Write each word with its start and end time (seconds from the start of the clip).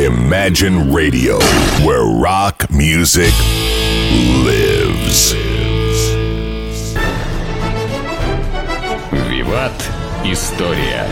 Imagine 0.00 0.90
Radio, 0.90 1.38
where 1.84 2.06
rock 2.06 2.70
music 2.70 3.34
lives. 4.46 5.34
Виват. 9.28 9.72
История. 10.24 11.04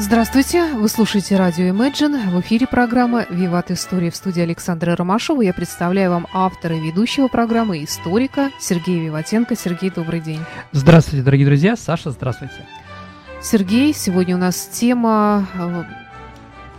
Здравствуйте, 0.00 0.72
вы 0.72 0.88
слушаете 0.88 1.36
радио 1.36 1.66
Imagine. 1.66 2.30
В 2.30 2.40
эфире 2.40 2.66
программа 2.66 3.24
«Виват 3.30 3.70
История» 3.70 4.10
в 4.10 4.16
студии 4.16 4.42
Александра 4.42 4.96
Ромашова. 4.96 5.42
Я 5.42 5.54
представляю 5.54 6.10
вам 6.10 6.26
автора 6.32 6.76
и 6.76 6.80
ведущего 6.80 7.28
программы, 7.28 7.84
историка 7.84 8.50
Сергея 8.58 9.04
Виватенко. 9.04 9.54
Сергей, 9.54 9.90
добрый 9.90 10.18
день. 10.18 10.40
Здравствуйте, 10.72 11.22
дорогие 11.24 11.46
друзья. 11.46 11.76
Саша, 11.76 12.10
здравствуйте. 12.10 12.66
Сергей, 13.40 13.94
сегодня 13.94 14.34
у 14.34 14.38
нас 14.38 14.66
тема 14.66 15.46
э, 15.54 15.84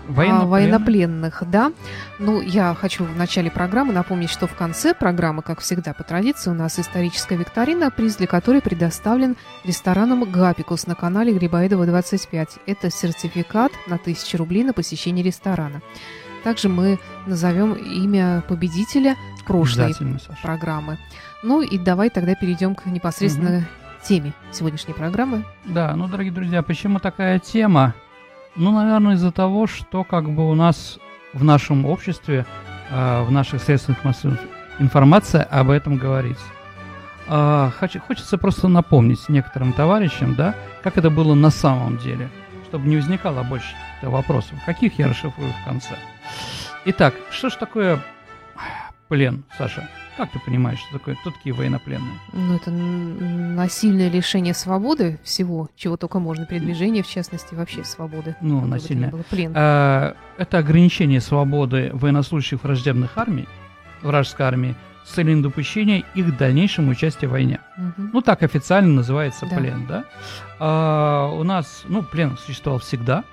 а, 0.09 0.45
военнопленных, 0.45 1.43
да. 1.47 1.71
Ну, 2.19 2.41
я 2.41 2.75
хочу 2.75 3.05
в 3.05 3.15
начале 3.15 3.49
программы 3.49 3.93
напомнить, 3.93 4.29
что 4.29 4.45
в 4.45 4.55
конце 4.55 4.93
программы, 4.93 5.41
как 5.41 5.61
всегда 5.61 5.93
по 5.93 6.03
традиции, 6.03 6.49
у 6.49 6.53
нас 6.53 6.77
историческая 6.77 7.37
викторина, 7.37 7.91
приз 7.91 8.17
для 8.17 8.27
которой 8.27 8.61
предоставлен 8.61 9.37
рестораном 9.63 10.29
«Гапикус» 10.29 10.85
на 10.85 10.95
канале 10.95 11.33
Грибоедова 11.33 11.85
25. 11.85 12.59
Это 12.65 12.91
сертификат 12.91 13.71
на 13.87 13.95
1000 13.95 14.37
рублей 14.37 14.63
на 14.65 14.73
посещение 14.73 15.23
ресторана. 15.23 15.81
Также 16.43 16.67
мы 16.67 16.99
назовем 17.25 17.73
имя 17.73 18.43
победителя 18.47 19.15
прошлой 19.45 19.95
программы. 20.41 20.97
Ну 21.41 21.61
и 21.61 21.77
давай 21.77 22.09
тогда 22.09 22.35
перейдем 22.35 22.75
к 22.75 22.85
непосредственно 22.85 23.65
теме 24.03 24.33
сегодняшней 24.51 24.93
программы. 24.93 25.43
Да, 25.65 25.95
ну, 25.95 26.07
дорогие 26.07 26.31
друзья, 26.31 26.61
почему 26.63 26.99
такая 26.99 27.39
тема? 27.39 27.93
Ну, 28.55 28.71
наверное, 28.71 29.15
из-за 29.15 29.31
того, 29.31 29.67
что 29.67 30.03
как 30.03 30.29
бы 30.29 30.49
у 30.49 30.55
нас 30.55 30.99
в 31.33 31.43
нашем 31.43 31.85
обществе, 31.85 32.45
э, 32.89 33.23
в 33.23 33.31
наших 33.31 33.61
средствах 33.61 34.03
массовой 34.03 34.37
информации 34.79 35.45
об 35.49 35.69
этом 35.69 35.97
говорится. 35.97 36.45
А, 37.27 37.69
хочу- 37.77 37.99
хочется 38.01 38.37
просто 38.39 38.67
напомнить 38.67 39.29
некоторым 39.29 39.73
товарищам, 39.73 40.33
да, 40.33 40.55
как 40.81 40.97
это 40.97 41.11
было 41.11 41.35
на 41.35 41.51
самом 41.51 41.97
деле, 41.97 42.29
чтобы 42.67 42.87
не 42.87 42.95
возникало 42.95 43.43
больше 43.43 43.75
вопросов. 44.01 44.57
Каких 44.65 44.97
я 44.97 45.07
расшифрую 45.07 45.51
в 45.51 45.65
конце. 45.65 45.95
Итак, 46.85 47.13
что 47.29 47.49
ж 47.49 47.55
такое 47.55 47.99
плен, 49.09 49.43
Саша? 49.57 49.87
Как 50.19 50.31
ты 50.31 50.39
понимаешь, 50.39 50.79
что 50.79 50.97
такое, 50.99 51.15
кто 51.15 51.31
такие 51.31 51.55
военнопленные? 51.55 52.19
Ну, 52.33 52.53
это 52.57 52.71
насильное 52.71 54.09
лишение 54.09 54.53
свободы 54.53 55.17
всего, 55.23 55.69
чего 55.77 55.95
только 55.95 56.19
можно, 56.19 56.45
передвижение, 56.45 57.03
в 57.03 57.07
частности, 57.07 57.55
вообще 57.55 57.85
свободы. 57.85 58.35
Ну, 58.41 58.59
насильное. 58.65 59.11
было, 59.11 59.23
плен. 59.23 59.53
Э, 59.55 60.15
Это 60.37 60.57
ограничение 60.57 61.21
свободы 61.21 61.91
военнослужащих 61.93 62.61
враждебных 62.65 63.17
армий, 63.17 63.47
вражеской 64.01 64.45
армии, 64.45 64.75
с 65.05 65.11
целью 65.11 65.37
недопущения 65.37 66.03
их 66.15 66.35
дальнейшему 66.35 66.91
участия 66.91 67.27
в 67.27 67.31
войне. 67.31 67.61
Мгм. 67.77 68.09
Ну, 68.11 68.21
так 68.21 68.43
официально 68.43 68.93
называется 68.95 69.45
Да. 69.49 69.55
плен, 69.55 69.85
да? 69.87 70.03
А, 70.59 71.29
у 71.31 71.43
нас, 71.45 71.83
ну, 71.87 72.03
плен 72.03 72.37
существовал 72.37 72.79
всегда, 72.81 73.23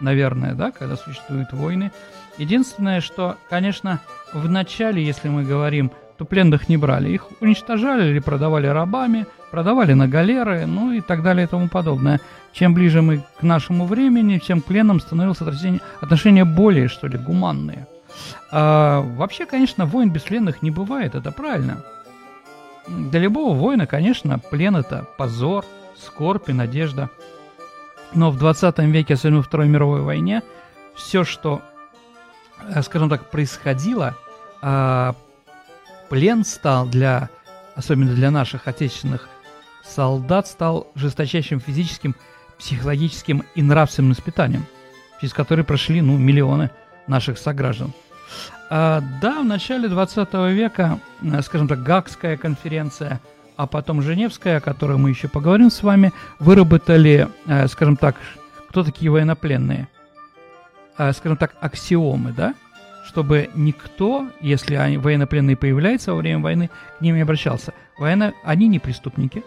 наверное, 0.00 0.52
да, 0.52 0.72
когда 0.72 0.96
существуют 0.96 1.54
войны. 1.54 1.90
Единственное, 2.36 3.00
что, 3.00 3.38
конечно, 3.48 4.00
в 4.34 4.46
начале, 4.46 5.02
если 5.02 5.30
мы 5.30 5.42
говорим, 5.44 5.90
то 6.18 6.24
пленных 6.24 6.68
не 6.68 6.76
брали. 6.76 7.10
Их 7.10 7.28
уничтожали 7.40 8.10
или 8.10 8.18
продавали 8.18 8.66
рабами, 8.66 9.26
продавали 9.52 9.94
на 9.94 10.08
галеры, 10.08 10.66
ну 10.66 10.90
и 10.92 11.00
так 11.00 11.22
далее 11.22 11.44
и 11.44 11.48
тому 11.48 11.68
подобное. 11.68 12.20
Чем 12.52 12.74
ближе 12.74 13.02
мы 13.02 13.24
к 13.38 13.42
нашему 13.42 13.86
времени, 13.86 14.38
тем 14.38 14.60
к 14.60 14.64
пленным 14.64 14.98
становилось 15.00 15.40
отношение, 15.40 15.80
отношения 16.00 16.44
более, 16.44 16.88
что 16.88 17.06
ли, 17.06 17.16
гуманные. 17.18 17.86
А, 18.50 19.00
вообще, 19.00 19.46
конечно, 19.46 19.86
войн 19.86 20.10
без 20.10 20.22
пленных 20.22 20.60
не 20.60 20.72
бывает, 20.72 21.14
это 21.14 21.30
правильно. 21.30 21.84
Для 22.88 23.20
любого 23.20 23.54
воина, 23.54 23.86
конечно, 23.86 24.40
плен 24.40 24.74
это 24.74 25.06
позор, 25.18 25.64
скорбь 26.04 26.48
и 26.48 26.52
надежда. 26.52 27.10
Но 28.12 28.30
в 28.30 28.38
20 28.38 28.78
веке, 28.78 29.14
особенно 29.14 29.38
во 29.38 29.42
Второй 29.44 29.68
мировой 29.68 30.00
войне, 30.00 30.42
все, 30.96 31.22
что, 31.22 31.60
э, 32.66 32.82
скажем 32.82 33.08
так, 33.08 33.30
происходило, 33.30 34.16
а, 34.62 35.14
плен 36.08 36.44
стал 36.44 36.86
для, 36.86 37.30
особенно 37.74 38.14
для 38.14 38.30
наших 38.30 38.66
отечественных 38.68 39.28
солдат, 39.84 40.46
стал 40.46 40.88
жесточайшим 40.94 41.60
физическим, 41.60 42.14
психологическим 42.58 43.44
и 43.54 43.62
нравственным 43.62 44.12
испытанием, 44.12 44.66
через 45.20 45.32
которые 45.32 45.64
прошли, 45.64 46.00
ну, 46.00 46.16
миллионы 46.16 46.70
наших 47.06 47.38
сограждан. 47.38 47.92
А, 48.70 49.02
да, 49.22 49.40
в 49.40 49.44
начале 49.44 49.88
20 49.88 50.34
века, 50.52 51.00
э, 51.22 51.40
скажем 51.42 51.68
так, 51.68 51.82
Гагская 51.82 52.36
конференция, 52.36 53.20
а 53.56 53.66
потом 53.66 54.02
Женевская, 54.02 54.58
о 54.58 54.60
которой 54.60 54.98
мы 54.98 55.10
еще 55.10 55.28
поговорим 55.28 55.70
с 55.70 55.82
вами, 55.82 56.12
выработали, 56.38 57.28
э, 57.46 57.66
скажем 57.68 57.96
так, 57.96 58.16
кто 58.68 58.84
такие 58.84 59.10
военнопленные? 59.10 59.88
Э, 60.98 61.12
скажем 61.12 61.38
так, 61.38 61.54
аксиомы, 61.60 62.32
да? 62.32 62.54
Чтобы 63.08 63.48
никто, 63.54 64.28
если 64.42 64.74
они, 64.74 64.98
военнопленные 64.98 65.56
появляются 65.56 66.12
во 66.12 66.18
время 66.18 66.40
войны, 66.40 66.68
к 66.98 67.00
ним 67.00 67.16
не 67.16 67.22
обращался. 67.22 67.72
Военно... 67.98 68.34
Они 68.44 68.68
не 68.68 68.78
преступники, 68.78 69.42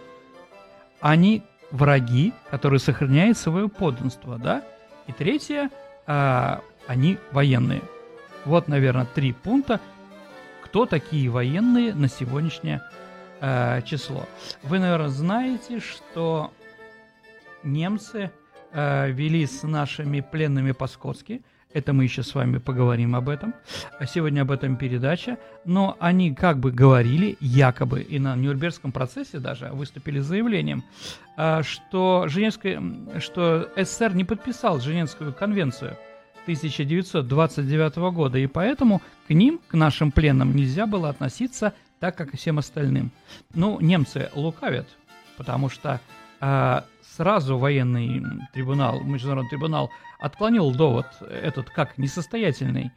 они 1.00 1.44
враги, 1.70 2.32
которые 2.50 2.80
сохраняют 2.80 3.38
свое 3.38 3.68
подданство, 3.68 4.36
да? 4.36 4.64
И 5.06 5.12
третье, 5.12 5.70
а, 6.08 6.60
они 6.88 7.18
военные. 7.30 7.82
Вот, 8.44 8.66
наверное, 8.66 9.06
три 9.06 9.32
пункта, 9.32 9.80
кто 10.64 10.84
такие 10.84 11.30
военные 11.30 11.94
на 11.94 12.08
сегодняшнее 12.08 12.82
э, 13.40 13.82
число. 13.82 14.26
Вы, 14.64 14.80
наверное, 14.80 15.08
знаете, 15.08 15.78
что 15.78 16.52
немцы 17.62 18.32
э, 18.72 19.10
вели 19.12 19.46
с 19.46 19.62
нашими 19.62 20.20
пленными 20.20 20.72
по-скотски. 20.72 21.42
Это 21.74 21.92
мы 21.92 22.04
еще 22.04 22.22
с 22.22 22.34
вами 22.34 22.58
поговорим 22.58 23.14
об 23.14 23.28
этом. 23.28 23.54
А 23.98 24.06
Сегодня 24.06 24.42
об 24.42 24.50
этом 24.50 24.76
передача. 24.76 25.38
Но 25.64 25.96
они 26.00 26.34
как 26.34 26.58
бы 26.58 26.70
говорили, 26.70 27.36
якобы, 27.40 28.02
и 28.02 28.18
на 28.18 28.36
Нюрнбергском 28.36 28.92
процессе 28.92 29.38
даже 29.38 29.68
выступили 29.72 30.20
с 30.20 30.26
заявлением, 30.26 30.84
э, 31.36 31.62
что, 31.62 32.26
Женевская, 32.28 32.82
что 33.20 33.68
СССР 33.76 34.14
не 34.14 34.24
подписал 34.24 34.80
Женевскую 34.80 35.32
конвенцию 35.32 35.96
1929 36.42 37.96
года, 38.12 38.38
и 38.38 38.46
поэтому 38.46 39.00
к 39.26 39.30
ним, 39.30 39.60
к 39.68 39.74
нашим 39.74 40.10
пленным, 40.10 40.54
нельзя 40.54 40.86
было 40.86 41.08
относиться 41.08 41.72
так, 42.00 42.16
как 42.16 42.34
и 42.34 42.36
всем 42.36 42.58
остальным. 42.58 43.12
Ну, 43.54 43.78
немцы 43.80 44.28
лукавят, 44.34 44.88
потому 45.36 45.68
что 45.68 46.00
а, 46.40 46.84
сразу 47.16 47.58
военный 47.58 48.22
трибунал, 48.52 49.00
международный 49.02 49.50
трибунал 49.50 49.90
отклонил 50.20 50.72
довод 50.72 51.06
этот 51.20 51.70
как 51.70 51.98
несостоятельный, 51.98 52.92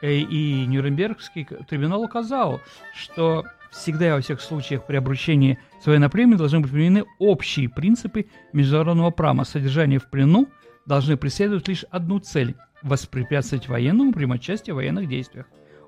Э, 0.00 0.14
и 0.14 0.66
Нюрнбергский 0.66 1.46
трибунал 1.68 2.02
указал, 2.02 2.60
что 2.94 3.44
всегда 3.70 4.08
и 4.08 4.12
во 4.12 4.20
всех 4.20 4.40
случаях 4.40 4.86
при 4.86 4.96
обручении 4.96 5.58
с 5.82 5.86
военнопленными 5.86 6.36
должны 6.36 6.60
быть 6.60 6.70
применены 6.70 7.04
общие 7.18 7.68
принципы 7.68 8.26
международного 8.52 9.10
права. 9.10 9.44
Содержание 9.44 9.98
в 9.98 10.08
плену 10.08 10.48
должны 10.86 11.16
преследовать 11.16 11.68
лишь 11.68 11.84
одну 11.90 12.18
цель– 12.18 12.56
воспрепятствовать 12.82 13.68
военному 13.68 14.12
принимать 14.12 14.40
участие 14.40 14.72
в 14.72 14.76
военных 14.76 15.06
действиях. 15.06 15.46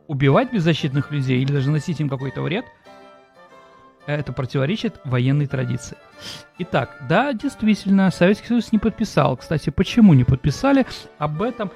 Убивать 0.09 0.53
беззащитных 0.53 1.11
людей 1.11 1.41
или 1.41 1.51
даже 1.51 1.69
наносить 1.69 2.01
им 2.01 2.09
какой-то 2.09 2.43
вред– 2.43 2.67
это 4.07 4.33
противоречит 4.33 5.01
военной 5.05 5.47
традиции. 5.47 5.97
Итак, 6.59 6.97
да, 7.09 7.33
действительно, 7.33 8.11
Советский 8.11 8.49
Союз 8.49 8.73
не 8.73 8.79
подписал. 8.79 9.37
Кстати, 9.37 9.71
почему 9.71 10.15
не 10.15 10.25
подписали? 10.25 10.87
Об 11.19 11.43
этом 11.43 11.71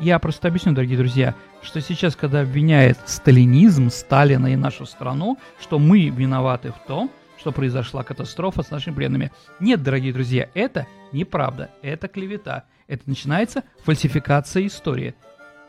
я 0.00 0.18
просто 0.18 0.48
объясню, 0.48 0.72
дорогие 0.72 0.98
друзья, 0.98 1.34
что 1.62 1.80
сейчас, 1.80 2.16
когда 2.16 2.40
обвиняет 2.40 2.98
сталинизм, 3.06 3.90
Сталина 3.90 4.48
и 4.48 4.56
нашу 4.56 4.86
страну, 4.86 5.38
что 5.60 5.78
мы 5.78 6.08
виноваты 6.08 6.72
в 6.72 6.86
том, 6.86 7.10
что 7.38 7.52
произошла 7.52 8.02
катастрофа 8.02 8.62
с 8.62 8.70
нашими 8.70 8.94
пленными. 8.94 9.30
Нет, 9.60 9.82
дорогие 9.82 10.12
друзья, 10.12 10.48
это 10.54 10.86
неправда, 11.12 11.70
это 11.82 12.08
клевета. 12.08 12.64
Это 12.86 13.02
начинается 13.06 13.64
фальсификация 13.84 14.66
истории. 14.66 15.14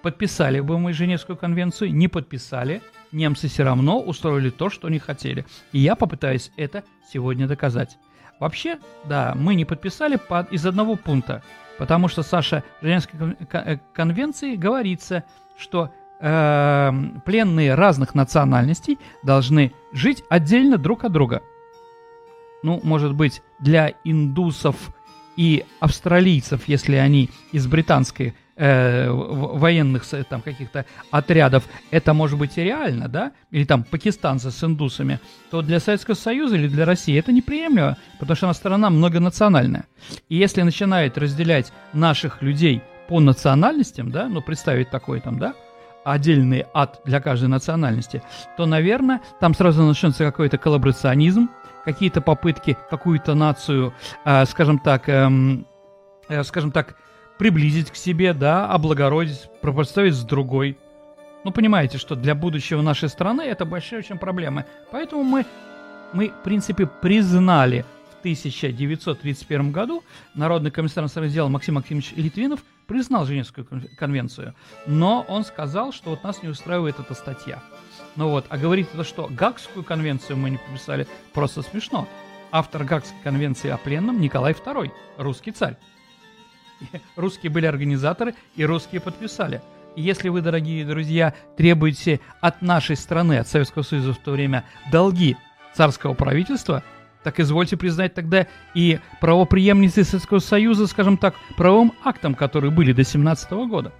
Подписали 0.02 0.60
бы 0.60 0.78
мы 0.78 0.94
Женевскую 0.94 1.38
конвенцию, 1.38 1.94
не 1.94 2.08
подписали, 2.08 2.82
немцы 3.16 3.48
все 3.48 3.64
равно 3.64 4.00
устроили 4.00 4.50
то, 4.50 4.70
что 4.70 4.88
они 4.88 5.00
хотели. 5.00 5.46
И 5.72 5.80
я 5.80 5.96
попытаюсь 5.96 6.52
это 6.58 6.84
сегодня 7.12 7.48
доказать. 7.48 7.98
Вообще, 8.40 8.80
да, 9.06 9.34
мы 9.36 9.56
не 9.56 9.66
подписали 9.66 10.18
по- 10.18 10.48
из 10.52 10.66
одного 10.66 10.96
пункта. 10.96 11.42
Потому 11.80 12.08
что, 12.08 12.22
Саша, 12.22 12.64
Женевской 12.82 13.36
э, 13.52 13.78
конвенции 13.94 14.56
говорится, 14.56 15.24
что 15.58 15.92
э, 16.20 16.92
пленные 17.26 17.76
разных 17.76 18.14
национальностей 18.14 19.00
должны 19.24 19.74
жить 19.92 20.24
отдельно 20.30 20.78
друг 20.78 21.06
от 21.06 21.12
друга. 21.12 21.42
Ну, 22.64 22.80
может 22.84 23.14
быть, 23.14 23.42
для 23.60 23.94
индусов 24.04 24.76
и 25.38 25.66
австралийцев, 25.80 26.68
если 26.68 26.96
они 26.96 27.30
из 27.52 27.68
британской 27.68 28.36
э, 28.56 29.10
военных 29.10 30.06
там 30.30 30.42
каких-то 30.42 30.86
отрядов, 31.12 31.64
это 31.92 32.14
может 32.14 32.38
быть 32.38 32.58
и 32.58 32.64
реально, 32.64 33.08
да, 33.08 33.32
или 33.52 33.66
там 33.66 33.84
пакистанцы 33.84 34.52
с 34.52 34.64
индусами, 34.64 35.20
то 35.52 35.62
для 35.62 35.80
Советского 35.80 36.16
Союза 36.16 36.56
или 36.56 36.68
для 36.68 36.86
России 36.86 37.18
это 37.18 37.32
неприемлемо, 37.32 37.98
потому 38.20 38.36
что 38.36 38.48
она 38.48 38.54
страна 38.54 38.90
многонациональная. 38.90 39.86
И 40.30 40.36
если 40.36 40.62
начинает 40.62 41.18
разделять 41.18 41.72
наших 41.94 42.42
людей 42.42 42.82
по 43.08 43.20
национальностям, 43.20 44.12
да, 44.12 44.28
ну 44.28 44.42
представить 44.42 44.90
такой 44.90 45.20
там, 45.20 45.40
да, 45.40 45.54
отдельный 46.04 46.66
ад 46.74 47.02
для 47.06 47.20
каждой 47.20 47.50
национальности, 47.50 48.22
то, 48.58 48.66
наверное, 48.66 49.22
там 49.40 49.54
сразу 49.54 49.84
начнется 49.84 50.24
какой-то 50.24 50.58
коллаборационизм, 50.58 51.50
какие-то 51.84 52.22
попытки 52.22 52.78
какую-то 52.90 53.34
нацию, 53.34 53.94
э, 54.24 54.46
скажем 54.46 54.80
так, 54.80 55.10
эм, 55.10 55.68
э, 56.30 56.44
скажем 56.44 56.72
так, 56.72 56.96
приблизить 57.38 57.92
к 57.92 57.96
себе, 57.96 58.34
да, 58.34 58.70
облагородить, 58.70 59.50
пропоставить 59.62 60.16
с 60.16 60.24
другой. 60.24 60.78
Ну, 61.44 61.52
понимаете, 61.52 61.98
что 61.98 62.16
для 62.16 62.34
будущего 62.34 62.82
нашей 62.82 63.10
страны 63.10 63.42
это 63.42 63.66
большая 63.66 64.00
очень 64.00 64.18
проблема. 64.18 64.66
Поэтому 64.92 65.24
мы, 65.24 65.46
мы 66.14 66.30
в 66.30 66.44
принципе, 66.44 66.88
признали 66.88 67.86
в 68.16 68.20
1931 68.20 69.72
году 69.72 70.04
Народный 70.34 70.72
комиссар 70.72 71.04
иностранных 71.04 71.32
дел 71.32 71.50
Максим 71.50 71.76
Максимович 71.76 72.14
Литвинов 72.16 72.62
признал 72.88 73.26
Женевскую 73.26 73.68
конвенцию, 73.98 74.54
но 74.86 75.26
он 75.28 75.44
сказал, 75.44 75.92
что 75.92 76.12
вот 76.12 76.24
нас 76.24 76.42
не 76.44 76.50
устраивает 76.50 77.00
эта 77.00 77.14
статья. 77.14 77.62
Ну 78.16 78.30
вот, 78.30 78.46
а 78.50 78.58
говорить 78.58 78.88
это 78.94 79.04
что, 79.04 79.28
Гагскую 79.30 79.84
конвенцию 79.84 80.38
мы 80.38 80.52
не 80.52 80.58
подписали, 80.58 81.08
просто 81.34 81.62
смешно. 81.62 82.08
Автор 82.52 82.84
Гагской 82.84 83.18
конвенции 83.24 83.70
о 83.70 83.78
пленном 83.78 84.22
Николай 84.22 84.54
II, 84.54 84.92
русский 85.18 85.52
царь. 85.52 85.78
Русские 87.16 87.52
были 87.52 87.66
организаторы, 87.66 88.36
и 88.56 88.66
русские 88.66 89.02
подписали. 89.02 89.62
Если 89.96 90.30
вы, 90.30 90.42
дорогие 90.42 90.86
друзья, 90.86 91.34
требуете 91.56 92.20
от 92.42 92.62
нашей 92.62 92.98
страны, 92.98 93.38
от 93.38 93.48
Советского 93.48 93.84
Союза 93.84 94.14
в 94.14 94.18
то 94.18 94.32
время, 94.32 94.66
долги 94.92 95.38
царского 95.74 96.14
правительства, 96.14 96.84
так 97.24 97.40
извольте 97.40 97.78
признать 97.78 98.14
тогда 98.14 98.46
и 98.74 99.00
правоприемницы 99.22 100.04
Советского 100.04 100.40
Союза, 100.40 100.86
скажем 100.88 101.18
так, 101.18 101.36
правовым 101.58 101.94
актом, 102.04 102.36
которые 102.36 102.72
были 102.72 102.92
до 102.92 103.04
17 103.04 103.52
года. 103.68 103.94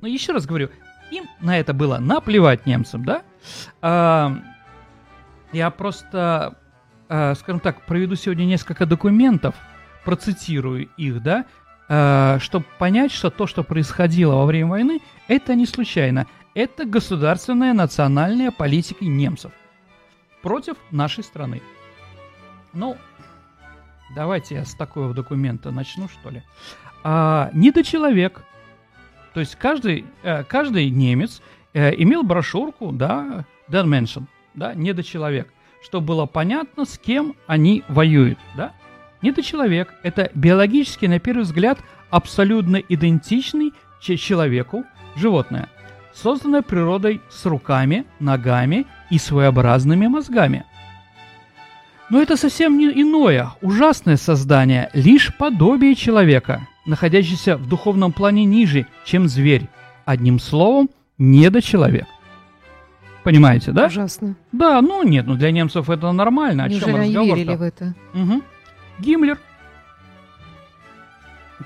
Но 0.00 0.08
еще 0.08 0.32
раз 0.32 0.46
говорю, 0.46 0.70
им 1.10 1.24
на 1.40 1.58
это 1.58 1.74
было 1.74 1.98
наплевать 1.98 2.66
немцам, 2.66 3.04
да? 3.04 3.22
А, 3.82 4.34
я 5.52 5.70
просто, 5.70 6.56
а, 7.08 7.34
скажем 7.34 7.60
так, 7.60 7.84
проведу 7.86 8.14
сегодня 8.14 8.44
несколько 8.44 8.86
документов, 8.86 9.54
процитирую 10.04 10.88
их, 10.96 11.22
да, 11.22 11.44
чтобы 11.90 12.64
понять, 12.78 13.10
что 13.10 13.30
то, 13.30 13.48
что 13.48 13.64
происходило 13.64 14.36
во 14.36 14.46
время 14.46 14.70
войны, 14.70 15.00
это 15.26 15.56
не 15.56 15.66
случайно. 15.66 16.28
Это 16.54 16.84
государственная 16.84 17.72
национальная 17.72 18.52
политика 18.52 19.04
немцев 19.04 19.50
против 20.42 20.76
нашей 20.92 21.24
страны. 21.24 21.62
Ну, 22.72 22.96
давайте 24.14 24.56
я 24.56 24.64
с 24.64 24.74
такого 24.74 25.14
документа 25.14 25.70
начну, 25.70 26.08
что 26.08 26.30
ли. 26.30 26.42
А, 27.02 27.50
недочеловек. 27.52 28.42
То 29.34 29.40
есть 29.40 29.56
каждый, 29.56 30.04
э, 30.22 30.42
каждый 30.44 30.90
немец 30.90 31.40
э, 31.72 31.94
имел 32.02 32.22
брошюрку, 32.24 32.90
да, 32.90 33.44
Dead 33.68 33.84
Mention, 33.84 34.24
да, 34.54 34.74
недочеловек, 34.74 35.52
чтобы 35.82 36.08
было 36.08 36.26
понятно, 36.26 36.84
с 36.84 36.98
кем 36.98 37.36
они 37.46 37.84
воюют, 37.88 38.38
да. 38.56 38.72
Недочеловек– 39.22 39.94
это 40.02 40.30
биологически, 40.34 41.06
на 41.06 41.18
первый 41.18 41.42
взгляд, 41.42 41.78
абсолютно 42.10 42.76
идентичный 42.76 43.72
человеку 44.00 44.84
животное, 45.14 45.68
созданное 46.14 46.62
природой 46.62 47.20
с 47.28 47.44
руками, 47.44 48.06
ногами 48.18 48.86
и 49.10 49.18
своеобразными 49.18 50.06
мозгами. 50.06 50.64
Но 52.08 52.20
это 52.20 52.36
совсем 52.36 52.76
не 52.78 52.86
иное, 52.86 53.50
ужасное 53.60 54.16
создание, 54.16 54.90
лишь 54.94 55.36
подобие 55.36 55.94
человека, 55.94 56.66
находящееся 56.86 57.56
в 57.56 57.68
духовном 57.68 58.12
плане 58.12 58.44
ниже, 58.44 58.86
чем 59.04 59.28
зверь. 59.28 59.68
Одним 60.06 60.40
словом, 60.40 60.90
недочеловек. 61.18 62.06
Понимаете, 63.22 63.70
да? 63.72 63.86
Ужасно. 63.86 64.34
Да, 64.50 64.80
ну 64.80 65.02
нет, 65.02 65.26
ну 65.26 65.36
для 65.36 65.52
немцев 65.52 65.90
это 65.90 66.10
нормально. 66.10 66.66
Неужели 66.68 66.90
О 66.90 66.92
чем 66.92 67.00
разговор? 67.00 67.36
верили 67.36 67.54
в 67.54 67.62
это? 67.62 67.94
Угу. 68.14 68.42
Гиммлер, 69.00 69.38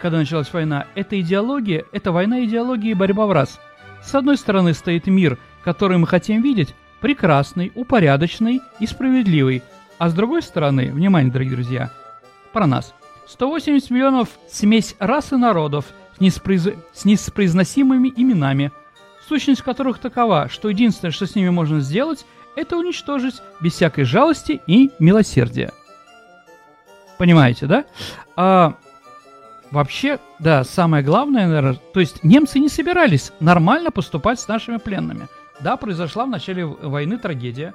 когда 0.01 0.19
началась 0.19 0.53
война, 0.53 0.87
эта 0.95 1.21
идеология, 1.21 1.85
это 1.93 2.13
война 2.13 2.45
идеологии 2.45 2.91
и 2.91 2.95
борьба 2.95 3.27
в 3.27 3.33
раз. 3.33 3.61
С 4.03 4.15
одной 4.15 4.37
стороны 4.37 4.75
стоит 4.75 5.07
мир, 5.07 5.39
который 5.65 5.99
мы 5.99 6.07
хотим 6.07 6.43
видеть, 6.43 6.75
прекрасный, 7.01 7.73
упорядоченный 7.75 8.61
и 8.81 8.87
справедливый, 8.87 9.63
а 9.99 10.09
с 10.09 10.15
другой 10.15 10.43
стороны, 10.43 10.93
внимание, 10.93 11.33
дорогие 11.33 11.55
друзья, 11.55 11.91
про 12.53 12.67
нас. 12.67 12.95
180 13.27 13.91
миллионов 13.91 14.29
смесь 14.51 14.95
рас 14.99 15.33
и 15.33 15.37
народов 15.37 15.87
с, 16.17 16.21
неспроиз... 16.21 16.69
с 16.93 17.05
неспроизносимыми 17.05 18.13
именами, 18.15 18.73
сущность 19.29 19.63
которых 19.63 19.99
такова, 19.99 20.49
что 20.49 20.69
единственное, 20.69 21.13
что 21.13 21.27
с 21.27 21.35
ними 21.35 21.49
можно 21.49 21.81
сделать, 21.81 22.27
это 22.57 22.77
уничтожить 22.77 23.37
без 23.61 23.73
всякой 23.73 24.05
жалости 24.05 24.61
и 24.67 24.91
милосердия. 24.99 25.73
Понимаете, 27.19 27.67
да? 27.67 27.85
А, 28.37 28.75
вообще, 29.71 30.19
да, 30.39 30.65
самое 30.65 31.03
главное, 31.03 31.47
наверное, 31.47 31.75
то 31.93 32.01
есть 32.01 32.25
немцы 32.25 32.59
не 32.59 32.69
собирались 32.69 33.33
нормально 33.41 33.91
поступать 33.91 34.41
с 34.41 34.49
нашими 34.49 34.79
пленными. 34.79 35.29
Да, 35.61 35.77
произошла 35.77 36.27
в 36.27 36.31
начале 36.31 36.67
войны 36.67 37.19
трагедия. 37.19 37.75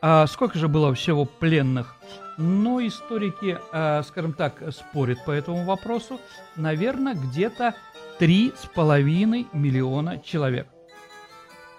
А, 0.00 0.26
сколько 0.26 0.58
же 0.58 0.68
было 0.68 0.94
всего 0.94 1.24
пленных? 1.24 1.96
Но 2.38 2.84
историки, 2.86 3.58
а, 3.72 4.02
скажем 4.02 4.32
так, 4.32 4.62
спорят 4.70 5.24
по 5.24 5.32
этому 5.32 5.64
вопросу. 5.64 6.20
Наверное, 6.54 7.14
где-то 7.14 7.74
три 8.18 8.52
с 8.60 8.66
половиной 8.66 9.46
миллиона 9.52 10.18
человек. 10.18 10.68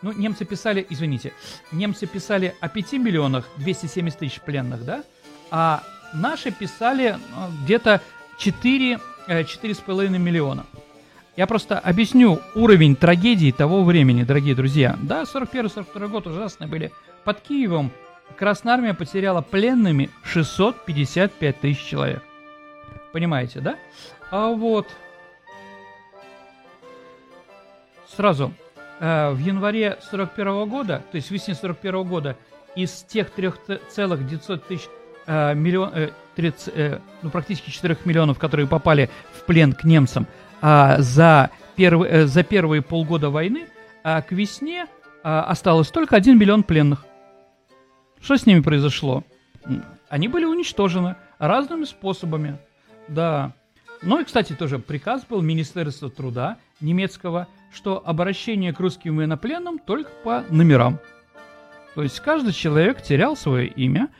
Ну, 0.02 0.12
немцы 0.12 0.46
писали, 0.46 0.86
извините, 0.90 1.34
немцы 1.72 2.06
писали 2.06 2.56
о 2.60 2.70
5 2.70 2.94
миллионах 2.94 3.48
270 3.58 4.20
тысяч 4.20 4.42
пленных, 4.42 4.86
да? 4.86 5.04
А 5.50 5.84
Наши 6.14 6.52
писали 6.52 7.18
ну, 7.36 7.64
где-то 7.64 8.02
4, 8.38 9.00
4,5 9.28 10.06
э, 10.06 10.18
миллиона. 10.18 10.66
Я 11.36 11.46
просто 11.46 11.78
объясню 11.78 12.40
уровень 12.56 12.96
трагедии 12.96 13.52
того 13.52 13.84
времени, 13.84 14.24
дорогие 14.24 14.56
друзья. 14.56 14.98
Да, 15.02 15.24
41-42 15.24 16.08
год 16.08 16.28
ужасные 16.28 16.68
были. 16.68 16.92
Под 17.24 17.42
Киевом 17.42 17.92
Красная 18.38 18.74
Армия 18.74 18.94
потеряла 18.94 19.42
пленными 19.42 20.10
655 20.24 21.60
тысяч 21.60 21.84
человек. 21.84 22.24
Понимаете, 23.14 23.60
да? 23.60 23.78
А 24.32 24.50
вот... 24.50 24.88
Сразу. 28.16 28.54
Э, 29.00 29.32
в 29.32 29.40
январе 29.40 29.98
41 30.10 30.68
года, 30.68 31.04
то 31.12 31.18
есть 31.18 31.30
весне 31.30 31.54
41 31.54 32.04
года, 32.04 32.38
из 32.76 33.04
тех 33.04 33.30
3,900 33.32 34.68
тысяч 34.68 34.88
э, 35.28 35.54
миллион, 35.54 35.92
э, 35.94 36.10
30, 36.36 36.74
э, 36.76 37.00
ну, 37.22 37.30
практически 37.30 37.70
4 37.70 37.98
миллионов, 38.06 38.40
которые 38.40 38.68
попали 38.68 39.10
в 39.34 39.44
плен 39.46 39.74
к 39.74 39.84
немцам 39.84 40.26
э, 40.62 40.96
за, 41.00 41.52
первый, 41.76 42.10
э, 42.10 42.26
за 42.26 42.44
первые 42.44 42.82
полгода 42.82 43.30
войны, 43.30 43.68
а 44.04 44.22
к 44.22 44.32
весне 44.32 44.86
э, 44.86 44.88
осталось 45.24 45.90
только 45.90 46.16
1 46.16 46.38
миллион 46.38 46.64
пленных. 46.64 47.06
Что 48.22 48.38
с 48.38 48.46
ними 48.46 48.62
произошло? 48.62 49.24
Они 50.10 50.28
были 50.28 50.46
уничтожены 50.46 51.18
разными 51.38 51.84
способами. 51.84 52.58
Да. 53.08 53.52
Ну 54.02 54.20
и, 54.20 54.24
кстати, 54.24 54.54
тоже 54.54 54.80
приказ 54.80 55.26
был 55.26 55.42
Министерства 55.42 56.10
труда 56.10 56.58
немецкого, 56.80 57.48
что 57.74 58.02
обращение 58.06 58.74
к 58.74 58.80
русским 58.80 59.18
военнопленным 59.18 59.80
только 59.80 60.10
по 60.24 60.44
номерам. 60.50 61.00
То 61.96 62.04
есть 62.04 62.20
каждый 62.20 62.54
человек 62.54 63.02
терял 63.02 63.36
свое 63.36 63.68
имя– 63.68 64.10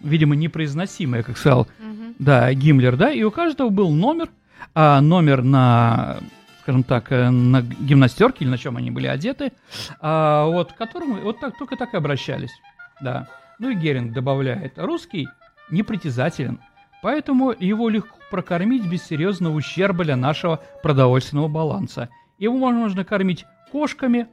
видимо, 0.00 0.36
непроизносимое, 0.36 1.22
как 1.22 1.38
сказал, 1.38 1.62
угу. 1.62 2.14
да, 2.18 2.52
Гиммлер, 2.52 2.96
да, 2.96 3.10
и 3.10 3.22
у 3.22 3.30
каждого 3.30 3.68
был 3.68 3.90
номер, 3.90 4.28
а 4.74 5.00
номер 5.00 5.42
на, 5.42 6.18
скажем 6.62 6.82
так, 6.82 7.10
э, 7.12 7.30
на 7.30 7.62
гимнастерке 7.62 8.44
или 8.44 8.50
на 8.50 8.58
чем 8.58 8.76
они 8.76 8.90
были 8.90 9.06
одеты, 9.06 9.52
а, 10.00 10.46
вот, 10.46 10.72
к 10.72 10.76
которому 10.76 11.20
вот 11.20 11.40
так, 11.40 11.56
только 11.58 11.76
так 11.76 11.94
и 11.94 11.96
обращались, 11.96 12.52
да. 13.00 13.28
Ну 13.58 13.70
и 13.70 13.74
Геринг 13.74 14.12
добавляет, 14.12 14.78
русский 14.78 15.26
непритязателен, 15.70 16.60
поэтому 17.02 17.52
его 17.58 17.88
легко 17.88 18.18
прокормить 18.30 18.86
без 18.86 19.04
серьезного 19.04 19.54
ущерба 19.54 20.04
для 20.04 20.16
нашего 20.16 20.60
продовольственного 20.82 21.48
баланса. 21.48 22.08
Его 22.38 22.70
можно 22.70 23.04
кормить 23.04 23.44
кошками, 23.72 24.28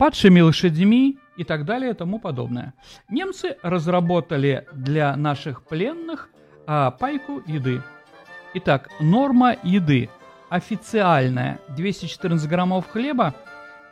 падшими 0.00 0.40
лошадьми 0.40 1.18
и 1.36 1.44
так 1.44 1.66
далее 1.66 1.90
и 1.90 1.94
тому 1.94 2.18
подобное. 2.18 2.72
Немцы 3.10 3.58
разработали 3.60 4.64
для 4.72 5.14
наших 5.14 5.62
пленных 5.62 6.30
а, 6.66 6.90
пайку 6.90 7.42
еды. 7.46 7.82
Итак, 8.54 8.88
норма 8.98 9.56
еды. 9.62 10.08
Официальная 10.48 11.58
214 11.76 12.48
граммов 12.48 12.88
хлеба, 12.88 13.34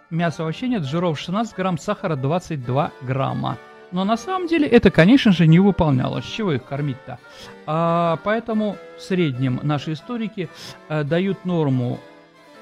мяса 0.09 0.45
вообще 0.45 0.69
нет, 0.69 0.85
жиров 0.85 1.21
16 1.21 1.55
грамм, 1.55 1.77
сахара 1.77 2.17
22 2.17 2.91
грамма. 3.03 3.59
Но 3.93 4.05
на 4.07 4.17
самом 4.17 4.49
деле 4.49 4.67
это, 4.67 4.91
конечно 4.91 5.33
же, 5.33 5.47
не 5.47 5.61
выполнялось. 5.61 6.25
Чего 6.25 6.53
их 6.55 6.65
кормить-то? 6.65 7.19
А, 7.67 8.19
поэтому 8.25 8.79
в 8.97 9.03
среднем 9.03 9.61
наши 9.63 9.93
историки 9.93 10.49
а, 10.89 11.05
дают 11.05 11.45
норму 11.45 12.01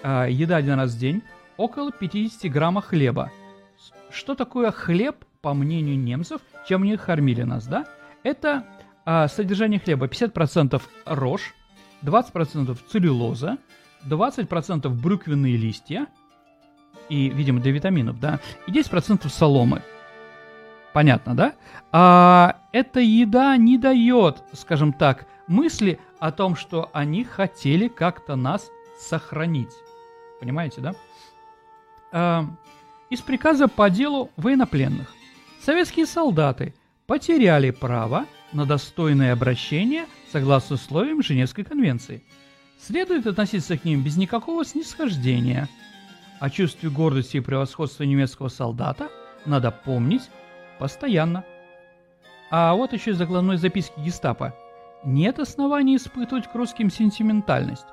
а, 0.03 0.26
еда 0.26 0.57
один 0.57 0.81
раз 0.81 0.95
в 0.95 0.99
день 0.99 1.23
около 1.57 1.93
50 1.93 2.51
грамма 2.51 2.83
хлеба. 2.83 3.31
Что 4.11 4.35
такое 4.35 4.71
хлеб, 4.71 5.25
по 5.41 5.55
мнению 5.55 5.99
немцев, 5.99 6.41
чем 6.69 6.83
они 6.83 6.97
кормили 6.97 7.43
нас, 7.43 7.67
да? 7.67 7.87
Это 8.23 8.65
а, 9.05 9.29
содержание 9.29 9.79
хлеба 9.79 10.07
50% 10.07 10.81
рожь, 11.07 11.55
20% 12.03 12.77
целлюлоза, 12.89 13.59
20% 14.05 14.89
брюквенные 14.89 15.57
листья, 15.57 16.07
и, 17.09 17.29
видимо, 17.29 17.61
для 17.61 17.73
витаминов, 17.73 18.19
да, 18.19 18.41
и 18.67 18.73
10% 18.73 19.29
соломы. 19.29 19.83
Понятно, 20.93 21.37
да? 21.37 21.53
А 21.93 22.63
эта 22.73 23.01
еда 23.01 23.57
не 23.57 23.79
дает, 23.79 24.43
скажем 24.53 24.93
так, 24.93 25.27
мысли 25.47 26.01
о 26.19 26.33
том, 26.33 26.57
что 26.57 26.91
они 26.93 27.23
хотели 27.23 27.89
как-то 27.89 28.35
нас 28.35 28.71
сохранить. 28.99 29.73
Понимаете, 30.41 30.81
да? 30.81 30.95
А, 32.19 32.47
из 33.11 33.21
приказа 33.21 33.69
по 33.69 33.91
делу 33.91 34.31
военнопленных. 34.39 35.13
Советские 35.61 36.07
солдаты 36.07 36.75
потеряли 37.07 37.71
право 37.71 38.25
на 38.55 38.65
достойное 38.65 39.35
обращение 39.35 40.07
согласно 40.33 40.77
условиям 40.77 41.23
Женевской 41.23 41.63
конвенции. 41.63 42.25
Следует 42.81 43.27
относиться 43.27 43.77
к 43.77 43.85
ним 43.85 44.03
без 44.03 44.17
никакого 44.17 44.65
снисхождения. 44.65 45.69
О 46.41 46.49
чувстве 46.49 46.89
гордости 46.89 47.37
и 47.37 47.41
превосходства 47.41 48.05
немецкого 48.05 48.49
солдата 48.49 49.11
надо 49.45 49.71
помнить 49.71 50.31
постоянно. 50.79 51.45
А 52.51 52.73
вот 52.73 52.95
еще 52.95 53.11
из 53.11 53.19
заглавной 53.19 53.59
записки 53.59 53.93
гестапо. 54.01 54.55
Нет 55.05 55.39
оснований 55.39 55.97
испытывать 55.97 56.51
к 56.51 56.55
русским 56.55 56.91
сентиментальность. 56.91 57.85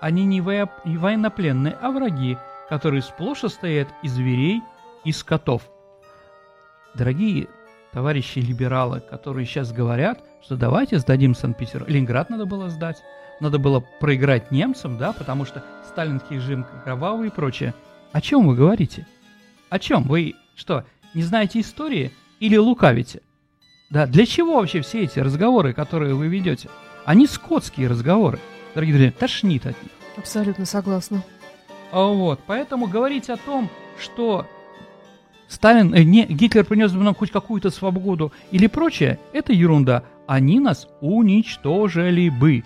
Они 0.00 0.24
не 0.24 0.40
военнопленные, 0.40 1.76
а 1.80 1.90
враги, 1.90 2.38
которые 2.72 3.02
сплошь 3.02 3.40
состоят 3.40 3.88
из 4.02 4.12
зверей 4.12 4.62
и 5.04 5.12
скотов. 5.12 5.60
Дорогие 6.94 7.48
товарищи 7.92 8.38
либералы, 8.38 9.00
которые 9.00 9.44
сейчас 9.44 9.72
говорят, 9.72 10.24
что 10.42 10.56
давайте 10.56 10.98
сдадим 10.98 11.34
Санкт-Петербург. 11.34 11.90
Ленинград 11.90 12.30
надо 12.30 12.46
было 12.46 12.70
сдать, 12.70 13.02
надо 13.40 13.58
было 13.58 13.84
проиграть 14.00 14.50
немцам, 14.50 14.96
да, 14.96 15.12
потому 15.12 15.44
что 15.44 15.62
сталинский 15.86 16.36
режим 16.36 16.64
кровавый 16.82 17.28
и 17.28 17.30
прочее. 17.30 17.74
О 18.10 18.22
чем 18.22 18.46
вы 18.46 18.56
говорите? 18.56 19.06
О 19.68 19.78
чем? 19.78 20.04
Вы 20.04 20.32
что, 20.54 20.86
не 21.12 21.24
знаете 21.24 21.60
истории 21.60 22.10
или 22.40 22.56
лукавите? 22.56 23.20
Да, 23.90 24.06
для 24.06 24.24
чего 24.24 24.54
вообще 24.54 24.80
все 24.80 25.02
эти 25.02 25.18
разговоры, 25.18 25.74
которые 25.74 26.14
вы 26.14 26.28
ведете? 26.28 26.70
Они 27.04 27.26
скотские 27.26 27.88
разговоры. 27.88 28.38
Дорогие 28.74 28.94
друзья, 28.94 29.12
тошнит 29.12 29.66
от 29.66 29.76
них. 29.82 29.92
Абсолютно 30.16 30.64
согласна. 30.64 31.22
А 31.92 32.06
вот, 32.06 32.40
поэтому 32.46 32.86
говорить 32.86 33.28
о 33.28 33.36
том, 33.36 33.68
что 33.98 34.46
Сталин, 35.46 35.94
э, 35.94 36.02
не, 36.02 36.24
Гитлер 36.24 36.64
принес 36.64 36.90
нам 36.92 37.14
хоть 37.14 37.30
какую-то 37.30 37.68
свободу 37.68 38.32
или 38.50 38.66
прочее, 38.66 39.18
это 39.34 39.52
ерунда. 39.52 40.04
Они 40.26 40.58
нас 40.58 40.88
уничтожили 41.02 42.30
бы. 42.30 42.64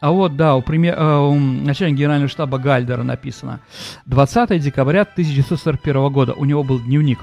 А 0.00 0.10
вот, 0.10 0.36
да, 0.36 0.54
у, 0.56 0.60
премьер, 0.60 0.94
э, 0.98 1.18
у 1.18 1.34
начальника 1.34 2.00
генерального 2.00 2.28
штаба 2.28 2.58
Гальдера 2.58 3.02
написано. 3.02 3.60
20 4.04 4.60
декабря 4.60 5.02
1941 5.02 6.12
года. 6.12 6.34
У 6.34 6.44
него 6.44 6.62
был 6.62 6.78
дневник. 6.78 7.20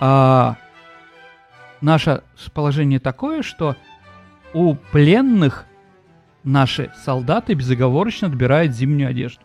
А, 0.00 0.56
наше 1.82 2.22
положение 2.54 3.00
такое, 3.00 3.42
что 3.42 3.76
у 4.54 4.74
пленных 4.74 5.66
наши 6.44 6.90
солдаты 7.04 7.52
безоговорочно 7.52 8.28
отбирают 8.28 8.72
зимнюю 8.72 9.10
одежду. 9.10 9.42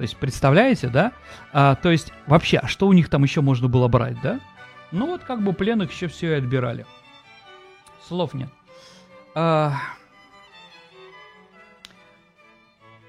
То 0.00 0.04
есть, 0.04 0.16
представляете, 0.16 0.88
да? 0.88 1.12
А, 1.52 1.74
то 1.74 1.90
есть, 1.90 2.10
вообще, 2.26 2.56
а 2.56 2.66
что 2.68 2.86
у 2.86 2.94
них 2.94 3.10
там 3.10 3.22
еще 3.22 3.42
можно 3.42 3.68
было 3.68 3.86
брать, 3.86 4.16
да? 4.22 4.40
Ну 4.92 5.08
вот, 5.08 5.24
как 5.24 5.42
бы 5.42 5.52
пленных 5.52 5.92
еще 5.92 6.06
все 6.06 6.30
и 6.30 6.38
отбирали. 6.38 6.86
Слов 8.08 8.32
нет. 8.32 8.48
А, 9.34 9.74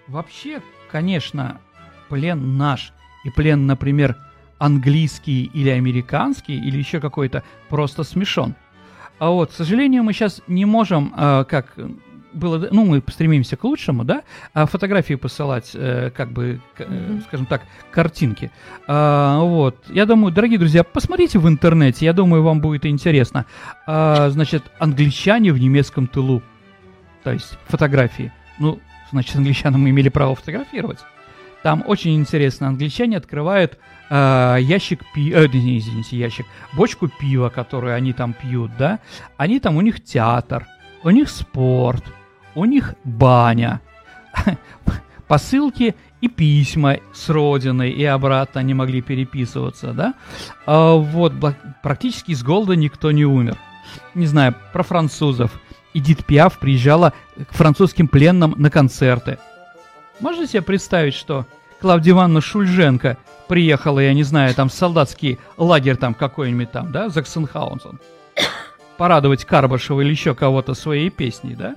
вообще, 0.07 0.62
конечно, 0.91 1.62
плен 2.10 2.57
наш 2.57 2.91
и 3.24 3.29
плен, 3.29 3.67
например, 3.67 4.17
английский 4.57 5.45
или 5.45 5.69
американский, 5.69 6.57
или 6.57 6.77
еще 6.77 7.00
какой-то, 7.00 7.45
просто 7.69 8.03
смешон. 8.03 8.53
А 9.17 9.29
вот, 9.29 9.51
к 9.51 9.53
сожалению, 9.53 10.03
мы 10.03 10.12
сейчас 10.12 10.41
не 10.48 10.65
можем, 10.65 11.13
э, 11.15 11.45
как 11.48 11.74
было, 12.34 12.70
ну, 12.72 12.86
мы 12.86 13.04
стремимся 13.08 13.58
к 13.58 13.64
лучшему, 13.64 14.04
да, 14.04 14.24
а 14.54 14.66
фотографии 14.66 15.16
посылать, 15.16 15.72
э, 15.74 16.12
как 16.16 16.32
бы, 16.32 16.62
к, 16.76 16.82
э, 16.82 17.20
скажем 17.28 17.46
так, 17.46 17.64
картинки. 17.92 18.52
А, 18.88 19.40
вот, 19.40 19.78
я 19.90 20.06
думаю, 20.06 20.34
дорогие 20.34 20.60
друзья, 20.60 20.84
посмотрите 20.84 21.40
в 21.40 21.48
интернете, 21.48 22.06
я 22.06 22.14
думаю, 22.14 22.44
вам 22.44 22.62
будет 22.62 22.86
интересно. 22.86 23.46
А, 23.86 24.30
значит, 24.30 24.64
англичане 24.80 25.52
в 25.52 25.60
немецком 25.60 26.08
тылу, 26.08 26.42
то 27.24 27.32
есть 27.32 27.58
фотографии. 27.68 28.32
Ну, 28.60 28.80
значит, 29.12 29.36
англичанам 29.36 29.88
имели 29.88 30.10
право 30.10 30.36
фотографировать. 30.36 31.00
Там 31.64 31.84
очень 31.86 32.16
интересно, 32.16 32.68
англичане 32.68 33.18
открывают 33.18 33.78
э, 34.10 34.58
ящик 34.62 35.02
пива, 35.14 35.42
э, 35.42 35.46
извините, 35.46 36.18
ящик, 36.18 36.46
бочку 36.74 37.08
пива, 37.08 37.50
которую 37.50 37.94
они 37.94 38.14
там 38.14 38.34
пьют, 38.34 38.72
да, 38.80 39.00
они 39.38 39.60
там, 39.60 39.78
у 39.78 39.82
них 39.82 40.04
театр, 40.04 40.66
у 41.04 41.12
них 41.12 41.30
спорт, 41.30 42.04
у 42.55 42.65
них 42.65 42.96
баня, 43.03 43.81
посылки 45.27 45.96
и 46.22 46.27
письма 46.27 46.98
с 47.13 47.29
родины 47.29 47.89
и 47.89 48.03
обратно 48.05 48.62
они 48.62 48.74
могли 48.74 49.01
переписываться, 49.01 49.93
да, 49.93 50.13
а 50.65 50.96
вот 50.96 51.34
практически 51.81 52.34
с 52.34 52.43
голода 52.43 52.75
никто 52.75 53.12
не 53.12 53.25
умер. 53.25 53.58
Не 54.13 54.25
знаю, 54.25 54.55
про 54.74 54.84
французов. 54.84 55.51
Эдит 55.93 56.25
Пиаф 56.25 56.60
приезжала 56.60 57.13
к 57.50 57.53
французским 57.53 58.08
пленным 58.08 58.55
на 58.58 58.70
концерты. 58.70 59.38
Можно 60.22 60.48
себе 60.48 60.62
представить, 60.62 61.15
что 61.15 61.46
Клавдия 61.81 62.13
Ивановна 62.13 62.41
Шульженко 62.41 63.17
приехала, 63.48 64.00
я 64.00 64.13
не 64.13 64.24
знаю, 64.24 64.53
там 64.53 64.70
солдатский 64.70 65.39
лагерь 65.58 65.98
там 65.98 66.13
какой-нибудь 66.13 66.72
там, 66.72 66.91
да, 66.91 67.10
Заксенхаузен, 67.10 68.00
порадовать 68.98 69.46
Карбашева 69.46 70.01
или 70.01 70.12
еще 70.12 70.36
кого-то 70.36 70.74
своей 70.74 71.10
песней, 71.10 71.55
да? 71.55 71.75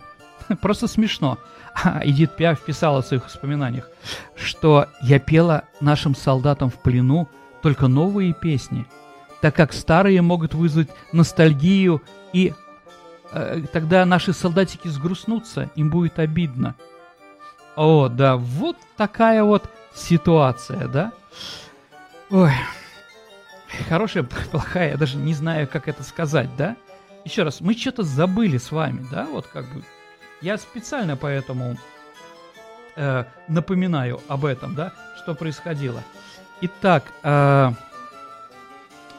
Просто 0.60 0.86
смешно. 0.88 1.38
А 1.74 2.00
Эдит 2.04 2.36
Пиаф 2.36 2.60
писала 2.60 3.02
в 3.02 3.06
своих 3.06 3.24
воспоминаниях, 3.24 3.88
что 4.36 4.86
я 5.02 5.18
пела 5.18 5.64
нашим 5.80 6.14
солдатам 6.14 6.70
в 6.70 6.80
плену 6.80 7.28
только 7.62 7.88
новые 7.88 8.32
песни, 8.32 8.86
так 9.40 9.56
как 9.56 9.72
старые 9.72 10.22
могут 10.22 10.54
вызвать 10.54 10.88
ностальгию, 11.12 12.02
и 12.32 12.52
э, 13.32 13.62
тогда 13.72 14.04
наши 14.04 14.32
солдатики 14.32 14.88
сгрустнутся, 14.88 15.70
им 15.74 15.90
будет 15.90 16.18
обидно. 16.18 16.74
О, 17.76 18.08
да, 18.08 18.36
вот 18.36 18.76
такая 18.96 19.42
вот 19.42 19.68
ситуация, 19.94 20.86
да? 20.88 21.12
Ой, 22.30 22.52
хорошая, 23.88 24.22
плохая, 24.50 24.92
я 24.92 24.96
даже 24.96 25.16
не 25.16 25.34
знаю, 25.34 25.66
как 25.66 25.88
это 25.88 26.02
сказать, 26.04 26.54
да? 26.56 26.76
Еще 27.24 27.42
раз, 27.42 27.60
мы 27.60 27.74
что-то 27.74 28.02
забыли 28.02 28.58
с 28.58 28.70
вами, 28.70 29.06
да, 29.10 29.24
вот 29.24 29.46
как 29.46 29.64
бы 29.72 29.82
я 30.40 30.58
специально 30.58 31.16
поэтому 31.16 31.76
э, 32.96 33.24
напоминаю 33.48 34.20
об 34.28 34.44
этом, 34.44 34.74
да, 34.74 34.92
что 35.22 35.34
происходило. 35.34 36.02
Итак, 36.60 37.04
э, 37.22 37.72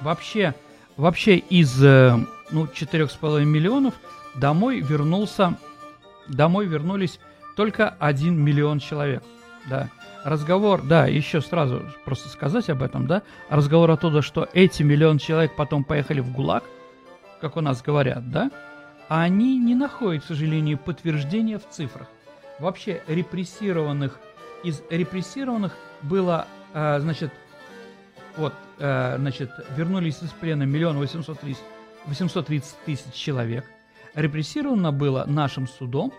вообще, 0.01 0.53
вообще 0.97 1.37
из 1.37 1.83
э, 1.83 2.17
ну, 2.51 2.65
4,5 2.65 3.43
миллионов 3.43 3.93
домой 4.35 4.79
вернулся, 4.79 5.57
домой 6.27 6.65
вернулись 6.65 7.19
только 7.55 7.89
1 7.99 8.37
миллион 8.37 8.79
человек, 8.79 9.23
да. 9.69 9.89
Разговор, 10.23 10.81
да, 10.81 11.05
еще 11.05 11.39
сразу 11.39 11.83
просто 12.03 12.29
сказать 12.29 12.69
об 12.69 12.81
этом, 12.81 13.05
да, 13.05 13.21
разговор 13.49 13.91
оттуда, 13.91 14.23
что 14.23 14.47
эти 14.53 14.81
миллион 14.81 15.19
человек 15.19 15.55
потом 15.55 15.83
поехали 15.83 16.19
в 16.19 16.31
ГУЛАГ, 16.31 16.63
как 17.41 17.57
у 17.57 17.61
нас 17.61 17.83
говорят, 17.83 18.31
да, 18.31 18.49
а 19.07 19.21
они 19.21 19.57
не 19.57 19.75
находят, 19.75 20.23
к 20.23 20.27
сожалению, 20.27 20.77
подтверждения 20.77 21.59
в 21.59 21.69
цифрах. 21.69 22.07
Вообще 22.59 23.01
репрессированных, 23.07 24.19
из 24.63 24.81
репрессированных 24.89 25.73
было, 26.01 26.47
э, 26.73 26.99
значит, 26.99 27.31
вот, 28.37 28.53
э, 28.79 29.17
значит, 29.17 29.51
вернулись 29.75 30.21
из 30.21 30.29
плена 30.29 30.63
миллион 30.63 30.97
восемьсот 30.97 32.47
тридцать 32.47 32.77
тысяч 32.85 33.13
человек. 33.13 33.65
Репрессировано 34.13 34.91
было 34.91 35.25
нашим 35.27 35.67
судом 35.67 36.13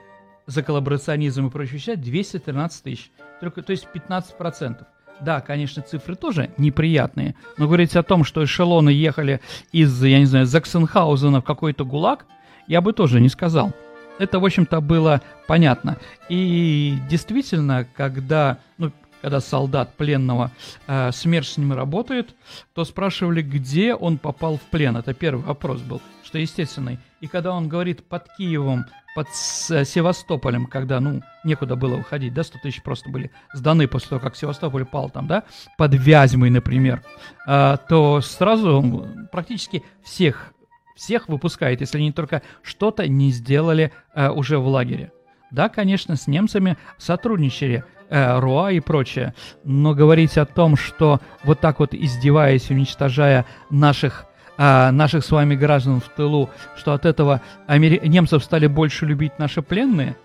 за 0.46 0.62
коллаборационизм 0.62 1.46
и 1.46 1.50
прочие 1.50 1.74
вещи 1.74 1.94
213 1.94 2.82
тысяч. 2.82 3.10
Только, 3.40 3.62
то 3.62 3.72
есть 3.72 3.88
15%. 3.92 4.86
Да, 5.20 5.40
конечно, 5.40 5.82
цифры 5.82 6.14
тоже 6.14 6.50
неприятные, 6.58 7.36
но 7.56 7.66
говорить 7.66 7.96
о 7.96 8.02
том, 8.02 8.22
что 8.22 8.44
эшелоны 8.44 8.90
ехали 8.90 9.40
из, 9.72 10.02
я 10.04 10.18
не 10.18 10.26
знаю, 10.26 10.44
Заксенхаузена 10.44 11.40
в 11.40 11.44
какой-то 11.44 11.86
ГУЛАГ, 11.86 12.26
я 12.66 12.80
бы 12.80 12.92
тоже 12.92 13.20
не 13.20 13.28
сказал. 13.28 13.72
Это, 14.18 14.40
в 14.40 14.44
общем-то, 14.44 14.80
было 14.80 15.20
понятно. 15.46 15.98
И 16.28 16.98
действительно, 17.08 17.86
когда, 17.96 18.58
ну, 18.78 18.90
когда 19.20 19.40
солдат 19.40 19.94
пленного 19.94 20.50
э, 20.86 21.10
СМЕРШ 21.12 21.48
с 21.48 21.56
ним 21.58 21.72
работает, 21.72 22.34
то 22.74 22.84
спрашивали, 22.84 23.42
где 23.42 23.94
он 23.94 24.18
попал 24.18 24.56
в 24.56 24.62
плен. 24.62 24.96
Это 24.96 25.14
первый 25.14 25.44
вопрос 25.44 25.80
был, 25.80 26.00
что 26.22 26.38
естественный. 26.38 26.98
И 27.20 27.26
когда 27.26 27.52
он 27.52 27.68
говорит 27.68 28.04
под 28.04 28.26
Киевом, 28.36 28.86
под 29.14 29.28
Севастополем, 29.34 30.66
когда, 30.66 31.00
ну, 31.00 31.22
некуда 31.42 31.74
было 31.74 31.96
выходить, 31.96 32.34
да, 32.34 32.42
100 32.42 32.58
тысяч 32.62 32.82
просто 32.82 33.10
были 33.10 33.30
сданы 33.54 33.88
после 33.88 34.10
того, 34.10 34.20
как 34.20 34.36
Севастополь 34.36 34.84
пал 34.84 35.08
там, 35.08 35.26
да, 35.26 35.44
под 35.78 35.94
Вязьмой, 35.94 36.50
например, 36.50 37.02
э, 37.46 37.76
то 37.88 38.20
сразу 38.20 39.08
практически 39.32 39.82
всех, 40.04 40.52
всех 40.96 41.28
выпускает, 41.28 41.80
если 41.80 41.98
они 41.98 42.10
только 42.10 42.42
что-то 42.62 43.06
не 43.06 43.30
сделали 43.30 43.92
э, 44.14 44.28
уже 44.30 44.58
в 44.58 44.66
лагере. 44.66 45.12
Да, 45.50 45.68
конечно, 45.68 46.16
с 46.16 46.26
немцами 46.26 46.76
сотрудничали, 46.98 47.84
э, 48.08 48.38
Руа 48.40 48.72
и 48.72 48.80
прочее, 48.80 49.34
но 49.62 49.94
говорить 49.94 50.36
о 50.38 50.46
том, 50.46 50.76
что 50.76 51.20
вот 51.44 51.60
так 51.60 51.78
вот 51.78 51.94
издеваясь, 51.94 52.70
уничтожая 52.70 53.46
наших 53.70 54.26
а, 54.58 54.90
наших 54.90 55.22
с 55.22 55.30
вами 55.30 55.54
граждан 55.54 56.00
в 56.00 56.08
тылу, 56.08 56.48
что 56.76 56.94
от 56.94 57.04
этого 57.04 57.42
амери... 57.66 58.00
немцев 58.02 58.42
стали 58.42 58.66
больше 58.66 59.04
любить 59.04 59.38
наши 59.38 59.60
пленные. 59.60 60.16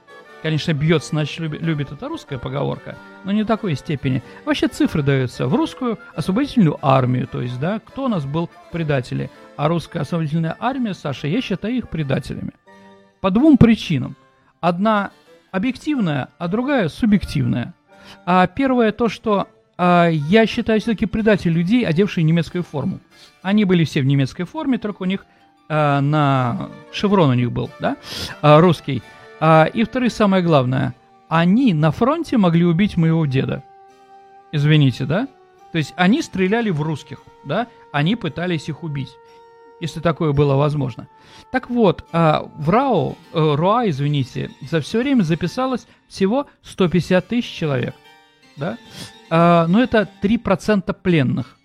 Конечно, 0.41 0.73
бьет, 0.73 1.03
значит, 1.03 1.39
любит, 1.39 1.91
это 1.91 2.07
русская 2.07 2.39
поговорка, 2.39 2.97
но 3.23 3.31
не 3.31 3.43
такой 3.43 3.75
степени. 3.75 4.23
Вообще 4.43 4.67
цифры 4.67 5.03
даются 5.03 5.47
в 5.47 5.53
русскую 5.53 5.99
освободительную 6.15 6.79
армию, 6.81 7.27
то 7.27 7.41
есть, 7.41 7.59
да, 7.59 7.79
кто 7.79 8.05
у 8.05 8.07
нас 8.07 8.25
был 8.25 8.49
предатели. 8.71 9.29
А 9.55 9.67
русская 9.67 9.99
освободительная 9.99 10.57
армия, 10.59 10.95
Саша, 10.95 11.27
я 11.27 11.41
считаю 11.41 11.75
их 11.75 11.89
предателями. 11.89 12.53
По 13.19 13.29
двум 13.29 13.57
причинам. 13.57 14.15
Одна 14.61 15.11
объективная, 15.51 16.29
а 16.39 16.47
другая 16.47 16.89
субъективная. 16.89 17.75
А 18.25 18.47
первое 18.47 18.91
то, 18.91 19.09
что 19.09 19.47
а, 19.77 20.07
я 20.09 20.47
считаю 20.47 20.79
все-таки 20.79 21.05
предатель 21.05 21.51
людей, 21.51 21.85
одевшие 21.85 22.23
немецкую 22.23 22.63
форму. 22.63 22.99
Они 23.43 23.63
были 23.63 23.83
все 23.83 24.01
в 24.01 24.05
немецкой 24.05 24.45
форме, 24.45 24.79
только 24.79 25.03
у 25.03 25.05
них 25.05 25.25
а, 25.69 26.01
на 26.01 26.69
шеврон 26.91 27.29
у 27.29 27.33
них 27.33 27.51
был, 27.51 27.69
да, 27.79 27.97
а, 28.41 28.59
русский. 28.59 29.03
А, 29.43 29.65
и 29.65 29.83
второе, 29.83 30.11
самое 30.11 30.43
главное, 30.43 30.93
они 31.27 31.73
на 31.73 31.91
фронте 31.91 32.37
могли 32.37 32.63
убить 32.63 32.95
моего 32.95 33.25
деда. 33.25 33.63
Извините, 34.51 35.05
да? 35.05 35.27
То 35.71 35.79
есть 35.79 35.93
они 35.97 36.21
стреляли 36.21 36.69
в 36.69 36.81
русских, 36.83 37.23
да? 37.43 37.67
Они 37.91 38.15
пытались 38.15 38.69
их 38.69 38.83
убить, 38.83 39.09
если 39.79 39.99
такое 39.99 40.31
было 40.31 40.53
возможно. 40.55 41.07
Так 41.51 41.71
вот, 41.71 42.05
а, 42.11 42.47
в 42.55 42.69
РАО, 42.69 43.17
э, 43.33 43.55
РУА, 43.55 43.89
извините, 43.89 44.51
за 44.69 44.79
все 44.79 44.99
время 44.99 45.23
записалось 45.23 45.87
всего 46.07 46.45
150 46.61 47.27
тысяч 47.27 47.49
человек, 47.49 47.95
да? 48.57 48.77
А, 49.31 49.65
но 49.65 49.81
это 49.81 50.07
3% 50.21 50.93
пленных. 51.01 51.57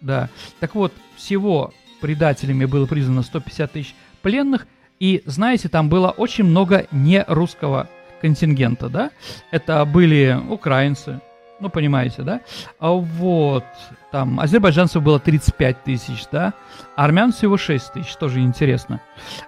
Да. 0.00 0.30
Так 0.58 0.74
вот, 0.74 0.94
всего 1.16 1.74
предателями 2.00 2.64
было 2.64 2.86
признано 2.86 3.22
150 3.22 3.72
тысяч 3.72 3.94
пленных, 4.22 4.66
и, 5.00 5.22
знаете, 5.26 5.68
там 5.68 5.88
было 5.88 6.10
очень 6.10 6.44
много 6.44 6.86
не 6.90 7.24
русского 7.26 7.88
контингента, 8.20 8.88
да? 8.88 9.10
Это 9.50 9.84
были 9.84 10.38
украинцы, 10.48 11.20
ну, 11.60 11.68
понимаете, 11.68 12.22
да? 12.22 12.40
А 12.78 12.90
вот, 12.90 13.64
там, 14.10 14.40
азербайджанцев 14.40 15.02
было 15.02 15.20
35 15.20 15.82
тысяч, 15.84 16.24
да? 16.32 16.52
Армян 16.96 17.32
всего 17.32 17.56
6 17.56 17.92
тысяч, 17.92 18.14
тоже 18.16 18.40
интересно. 18.40 19.00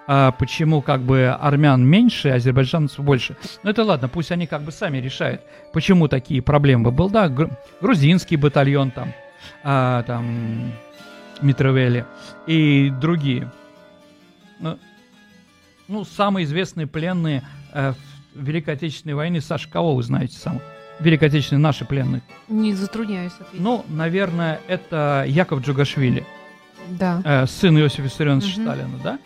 А 0.06 0.32
почему, 0.32 0.82
как 0.82 1.00
бы, 1.02 1.28
армян 1.28 1.84
меньше, 1.84 2.28
азербайджанцев 2.30 3.04
больше? 3.04 3.36
Ну, 3.62 3.70
это 3.70 3.84
ладно, 3.84 4.08
пусть 4.08 4.32
они 4.32 4.46
как 4.46 4.62
бы 4.62 4.72
сами 4.72 4.98
решают, 4.98 5.42
почему 5.72 6.08
такие 6.08 6.42
проблемы. 6.42 6.90
Был, 6.90 7.10
да, 7.10 7.30
грузинский 7.80 8.36
батальон 8.36 8.90
там, 8.90 9.12
а, 9.62 10.02
там, 10.04 10.72
Митровели 11.42 12.06
и 12.46 12.90
другие. 13.00 13.50
Ну, 14.58 14.78
ну 15.88 16.04
самые 16.04 16.44
известные 16.44 16.86
пленные 16.86 17.42
э, 17.72 17.92
в 18.34 18.42
Великой 18.42 18.74
Отечественной 18.74 19.14
войне, 19.14 19.40
Саша, 19.40 19.68
кого 19.68 19.94
вы 19.94 20.02
знаете 20.02 20.36
самых? 20.38 20.62
Великой 21.00 21.28
Отечественной 21.28 21.60
наши 21.60 21.84
пленные? 21.84 22.22
Не 22.48 22.74
затрудняюсь 22.74 23.32
ответить. 23.32 23.60
Ну, 23.60 23.84
наверное, 23.88 24.60
это 24.66 25.24
Яков 25.26 25.60
Джугашвили. 25.60 26.24
Да. 26.88 27.20
Э, 27.24 27.46
сын 27.46 27.76
Иосифа 27.78 28.02
Виссарионовича 28.02 28.60
угу. 28.60 28.62
Сталина, 28.62 28.98
да? 29.02 29.18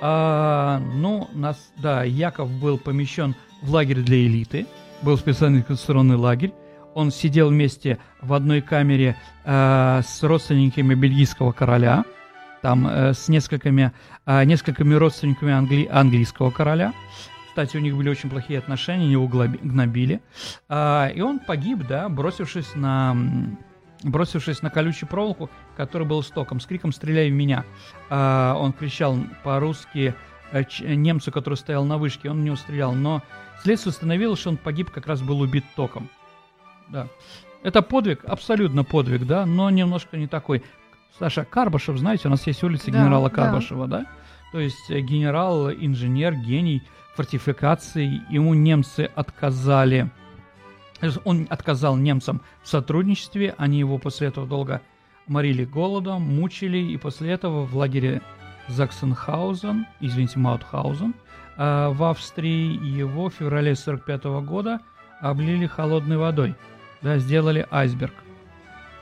А, 0.00 0.78
ну, 0.94 1.28
нас, 1.32 1.72
да, 1.76 2.02
Яков 2.02 2.50
был 2.50 2.78
помещен 2.78 3.36
в 3.62 3.70
лагерь 3.70 4.00
для 4.00 4.26
элиты, 4.26 4.66
был 5.02 5.16
специальный 5.16 5.62
концентрационный 5.62 6.16
лагерь. 6.16 6.52
Он 6.94 7.10
сидел 7.10 7.48
вместе 7.48 7.98
в 8.20 8.32
одной 8.34 8.60
камере 8.60 9.16
э, 9.44 10.00
с 10.04 10.22
родственниками 10.22 10.94
бельгийского 10.94 11.52
короля, 11.52 12.04
там 12.62 12.86
э, 12.86 13.12
с 13.12 13.28
несколькими, 13.28 13.92
э, 14.24 14.44
несколькими 14.44 14.94
родственниками 14.94 15.52
англи- 15.52 15.88
английского 15.90 16.50
короля. 16.50 16.94
Кстати, 17.48 17.76
у 17.76 17.80
них 17.80 17.94
были 17.94 18.08
очень 18.08 18.30
плохие 18.30 18.58
отношения, 18.58 19.12
его 19.12 19.28
гнобили. 19.28 20.22
А, 20.70 21.08
и 21.14 21.20
он 21.20 21.38
погиб, 21.38 21.86
да, 21.86 22.08
бросившись 22.08 22.74
на 22.74 23.14
бросившись 24.04 24.62
на 24.62 24.70
колючую 24.70 25.08
проволоку, 25.08 25.50
который 25.76 26.06
был 26.06 26.22
стоком, 26.22 26.60
с 26.60 26.66
криком 26.66 26.92
«Стреляй 26.92 27.30
в 27.30 27.34
меня!». 27.34 27.64
А, 28.08 28.56
он 28.58 28.72
кричал 28.72 29.18
по-русски 29.44 30.14
э, 30.50 30.64
немцу, 30.82 31.30
который 31.30 31.54
стоял 31.54 31.84
на 31.84 31.98
вышке, 31.98 32.30
он 32.30 32.40
в 32.40 32.44
него 32.44 32.56
стрелял, 32.56 32.94
но 32.94 33.22
следствие 33.62 33.90
установило, 33.90 34.34
что 34.34 34.48
он 34.50 34.56
погиб, 34.56 34.90
как 34.90 35.06
раз 35.06 35.20
был 35.20 35.40
убит 35.40 35.64
током. 35.76 36.08
Да. 36.88 37.08
Это 37.62 37.82
подвиг, 37.82 38.24
абсолютно 38.24 38.82
подвиг, 38.82 39.26
да, 39.26 39.46
но 39.46 39.70
немножко 39.70 40.16
не 40.16 40.26
такой. 40.26 40.64
Саша 41.18 41.44
Карбашев, 41.44 41.98
знаете, 41.98 42.28
у 42.28 42.30
нас 42.30 42.46
есть 42.46 42.62
улица 42.62 42.90
да, 42.90 42.98
генерала 42.98 43.28
Карбашева, 43.28 43.86
да? 43.86 43.98
да? 43.98 44.06
То 44.52 44.60
есть 44.60 44.90
э, 44.90 45.00
генерал, 45.00 45.70
инженер, 45.70 46.34
гений– 46.34 46.82
фортификаций, 47.14 48.22
ему 48.30 48.54
немцы 48.54 49.10
отказали, 49.14 50.10
он 51.24 51.46
отказал 51.50 51.96
немцам 51.96 52.42
в 52.62 52.68
сотрудничестве, 52.68 53.54
они 53.58 53.78
его 53.78 53.98
после 53.98 54.28
этого 54.28 54.46
долго 54.46 54.80
морили 55.26 55.64
голодом, 55.64 56.22
мучили, 56.22 56.78
и 56.78 56.96
после 56.96 57.32
этого 57.32 57.64
в 57.64 57.76
лагере 57.76 58.22
Заксенхаузен, 58.68 59.86
извините, 60.00 60.38
Маутхаузен, 60.38 61.14
э, 61.56 61.88
в 61.88 62.04
Австрии 62.04 62.78
его 62.86 63.28
в 63.28 63.34
феврале 63.34 63.74
45 63.74 64.24
года 64.42 64.80
облили 65.20 65.66
холодной 65.66 66.16
водой, 66.16 66.54
да, 67.02 67.18
сделали 67.18 67.66
айсберг. 67.70 68.14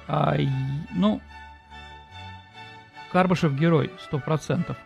А, 0.09 0.37
ну, 0.95 1.21
Карбашев 3.13 3.55
герой, 3.55 3.91
сто 4.01 4.19
процентов. 4.19 4.77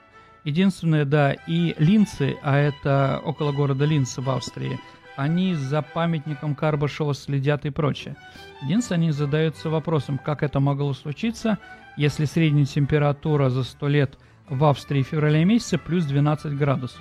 Единственное, 0.45 1.05
да, 1.05 1.33
и 1.33 1.75
Линцы, 1.79 2.37
а 2.43 2.57
это 2.57 3.21
около 3.25 3.53
города 3.53 3.85
Линц 3.85 4.19
в 4.19 4.29
Австрии, 4.29 4.79
они 5.17 5.55
за 5.55 5.81
памятником 5.81 6.55
Карбашева 6.55 7.15
следят 7.15 7.65
и 7.65 7.71
прочее. 7.71 8.17
Единственное, 8.63 9.03
они 9.03 9.11
задаются 9.11 9.71
вопросом, 9.71 10.19
как 10.19 10.43
это 10.43 10.61
могло 10.61 10.93
случиться, 10.93 11.59
если 11.97 12.25
средняя 12.25 12.67
температура 12.67 13.49
за 13.49 13.63
100 13.63 13.89
лет 13.89 14.19
в 14.49 14.65
Австрии 14.65 15.03
в 15.03 15.09
феврале 15.09 15.45
месяце 15.45 15.79
плюс 15.79 16.05
12 16.05 16.57
градусов. 16.57 17.01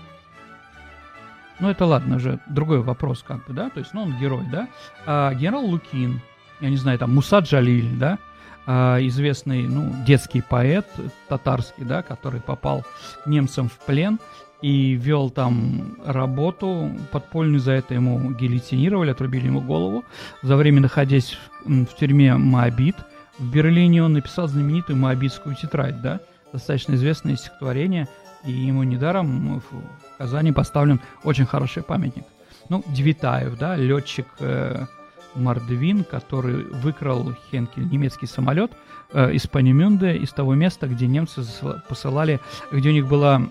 Ну, 1.59 1.69
это 1.69 1.86
ладно, 1.86 2.17
уже 2.17 2.39
другой 2.47 2.81
вопрос, 2.81 3.23
как 3.25 3.45
бы, 3.45 3.53
да, 3.53 3.69
то 3.69 3.79
есть, 3.79 3.93
ну, 3.93 4.03
он 4.03 4.17
герой, 4.17 4.43
да. 4.51 4.67
А, 5.05 5.33
генерал 5.33 5.65
Лукин, 5.65 6.21
я 6.59 6.69
не 6.69 6.77
знаю, 6.77 6.99
там, 6.99 7.13
Муса 7.13 7.39
Джалиль, 7.39 7.97
да, 7.97 8.19
известный 8.65 9.63
ну, 9.63 9.93
детский 10.06 10.41
поэт 10.41 10.88
татарский, 11.28 11.84
да, 11.86 12.02
который 12.02 12.41
попал 12.41 12.86
немцам 13.26 13.69
в 13.69 13.78
плен 13.86 14.19
и 14.62 14.93
вел 14.93 15.30
там 15.30 15.97
работу 16.06 16.89
подпольную, 17.12 17.60
за 17.60 17.73
это 17.73 17.93
ему 17.93 18.32
гильотинировали, 18.32 19.12
отрубили 19.12 19.47
ему 19.47 19.60
голову. 19.60 20.06
За 20.41 20.56
время 20.56 20.80
находясь 20.82 21.38
в, 21.65 21.86
в 21.86 21.95
тюрьме 21.97 22.36
Моабит 22.36 22.95
в 23.39 23.52
Берлине 23.52 24.04
он 24.04 24.13
написал 24.13 24.47
знаменитую 24.47 24.97
Моабитскую 24.97 25.56
тетрадь, 25.56 26.02
да, 26.02 26.19
достаточно 26.52 26.93
известное 26.93 27.36
стихотворение, 27.36 28.08
и 28.45 28.52
ему 28.52 28.84
недаром 28.84 29.60
в 29.60 30.17
Казани 30.17 30.52
поставлен 30.52 31.02
очень 31.23 31.45
хороший 31.45 31.84
памятник. 31.84 32.26
Ну, 32.69 32.84
Девитаев, 32.88 33.58
да, 33.58 33.76
летчик 33.76 34.28
э, 34.39 34.86
Мардвин, 35.35 36.03
который 36.03 36.63
выкрал 36.65 37.33
Хенкель 37.49 37.87
немецкий 37.89 38.27
самолет 38.27 38.71
э, 39.11 39.33
из 39.33 39.47
Панемюнде, 39.47 40.17
из 40.17 40.31
того 40.31 40.55
места, 40.55 40.87
где 40.87 41.07
немцы 41.07 41.43
посылали, 41.87 42.39
где 42.71 42.89
у 42.89 42.93
них 42.93 43.07
была 43.07 43.41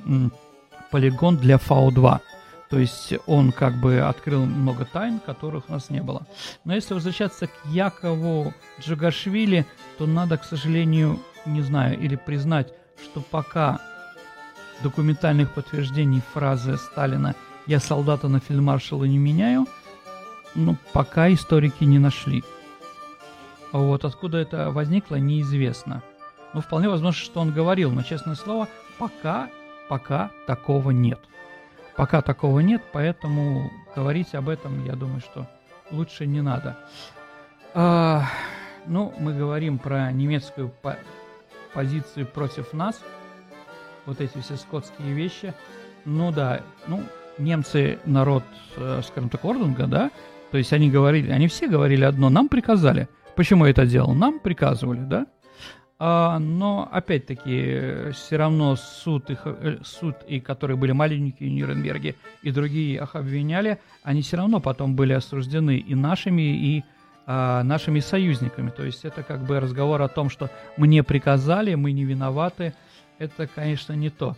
полигон 0.90 1.36
для 1.36 1.58
Фау-2. 1.58 2.20
То 2.70 2.78
есть 2.78 3.12
он 3.26 3.52
как 3.52 3.80
бы 3.80 4.00
открыл 4.00 4.46
много 4.46 4.86
тайн, 4.86 5.20
которых 5.20 5.68
у 5.68 5.72
нас 5.72 5.90
не 5.90 6.00
было. 6.00 6.26
Но 6.64 6.74
если 6.74 6.94
возвращаться 6.94 7.46
к 7.46 7.52
Якову 7.66 8.54
Джагашвили, 8.80 9.66
то 9.98 10.06
надо, 10.06 10.38
к 10.38 10.44
сожалению, 10.44 11.20
не 11.44 11.60
знаю, 11.60 12.00
или 12.00 12.16
признать, 12.16 12.72
что 13.04 13.20
пока 13.20 13.78
документальных 14.82 15.52
подтверждений 15.52 16.22
фразы 16.32 16.76
Сталина 16.76 17.34
«я 17.66 17.78
солдата 17.78 18.28
на 18.28 18.40
фельдмаршала 18.40 19.04
не 19.04 19.18
меняю», 19.18 19.66
ну, 20.54 20.76
пока 20.92 21.32
историки 21.32 21.84
не 21.84 21.98
нашли. 21.98 22.44
Вот 23.72 24.04
откуда 24.04 24.38
это 24.38 24.70
возникло, 24.70 25.16
неизвестно. 25.16 26.02
Но 26.52 26.60
вполне 26.60 26.88
возможно, 26.88 27.18
что 27.18 27.40
он 27.40 27.52
говорил, 27.52 27.90
но, 27.90 28.02
честное 28.02 28.34
слово, 28.34 28.68
пока, 28.98 29.48
пока 29.88 30.30
такого 30.46 30.90
нет. 30.90 31.18
Пока 31.96 32.20
такого 32.22 32.60
нет, 32.60 32.82
поэтому 32.92 33.70
говорить 33.94 34.34
об 34.34 34.48
этом, 34.48 34.84
я 34.84 34.94
думаю, 34.94 35.20
что 35.20 35.46
лучше 35.90 36.26
не 36.26 36.42
надо. 36.42 36.76
А, 37.74 38.26
ну, 38.86 39.14
мы 39.18 39.32
говорим 39.34 39.78
про 39.78 40.12
немецкую 40.12 40.68
по 40.68 40.98
позицию 41.72 42.26
против 42.26 42.72
нас. 42.72 43.00
Вот 44.04 44.20
эти 44.20 44.38
все 44.38 44.56
скотские 44.56 45.12
вещи. 45.12 45.54
Ну 46.04 46.32
да, 46.32 46.62
ну, 46.86 47.04
немцы 47.38 47.98
народ, 48.04 48.44
э, 48.76 49.00
скажем 49.04 49.30
так, 49.30 49.44
Ордунга, 49.44 49.86
да, 49.86 50.10
то 50.52 50.58
есть 50.58 50.72
они 50.74 50.90
говорили, 50.90 51.30
они 51.30 51.48
все 51.48 51.66
говорили 51.66 52.04
одно, 52.04 52.28
нам 52.28 52.50
приказали. 52.50 53.08
Почему 53.34 53.64
я 53.64 53.70
это 53.70 53.86
делал? 53.86 54.12
Нам 54.12 54.38
приказывали, 54.38 55.00
да? 55.00 55.26
А, 55.98 56.38
но 56.38 56.86
опять-таки 56.92 58.10
все 58.12 58.36
равно 58.36 58.76
суд, 58.76 59.30
их, 59.30 59.40
э, 59.46 59.78
суд, 59.82 60.16
и 60.28 60.40
которые 60.40 60.76
были 60.76 60.92
маленькие 60.92 61.48
в 61.48 61.52
Нюрнберге, 61.54 62.16
и 62.42 62.50
другие 62.50 62.96
их 62.96 63.16
обвиняли, 63.16 63.78
они 64.02 64.20
все 64.20 64.36
равно 64.36 64.60
потом 64.60 64.94
были 64.94 65.14
осуждены 65.14 65.78
и 65.78 65.94
нашими, 65.94 66.42
и 66.42 66.84
а, 67.26 67.62
нашими 67.62 68.00
союзниками. 68.00 68.68
То 68.68 68.84
есть 68.84 69.06
это 69.06 69.22
как 69.22 69.46
бы 69.46 69.58
разговор 69.58 70.02
о 70.02 70.08
том, 70.08 70.28
что 70.28 70.50
мне 70.76 71.02
приказали, 71.02 71.74
мы 71.76 71.92
не 71.92 72.04
виноваты. 72.04 72.74
Это, 73.18 73.46
конечно, 73.46 73.94
не 73.94 74.10
то. 74.10 74.36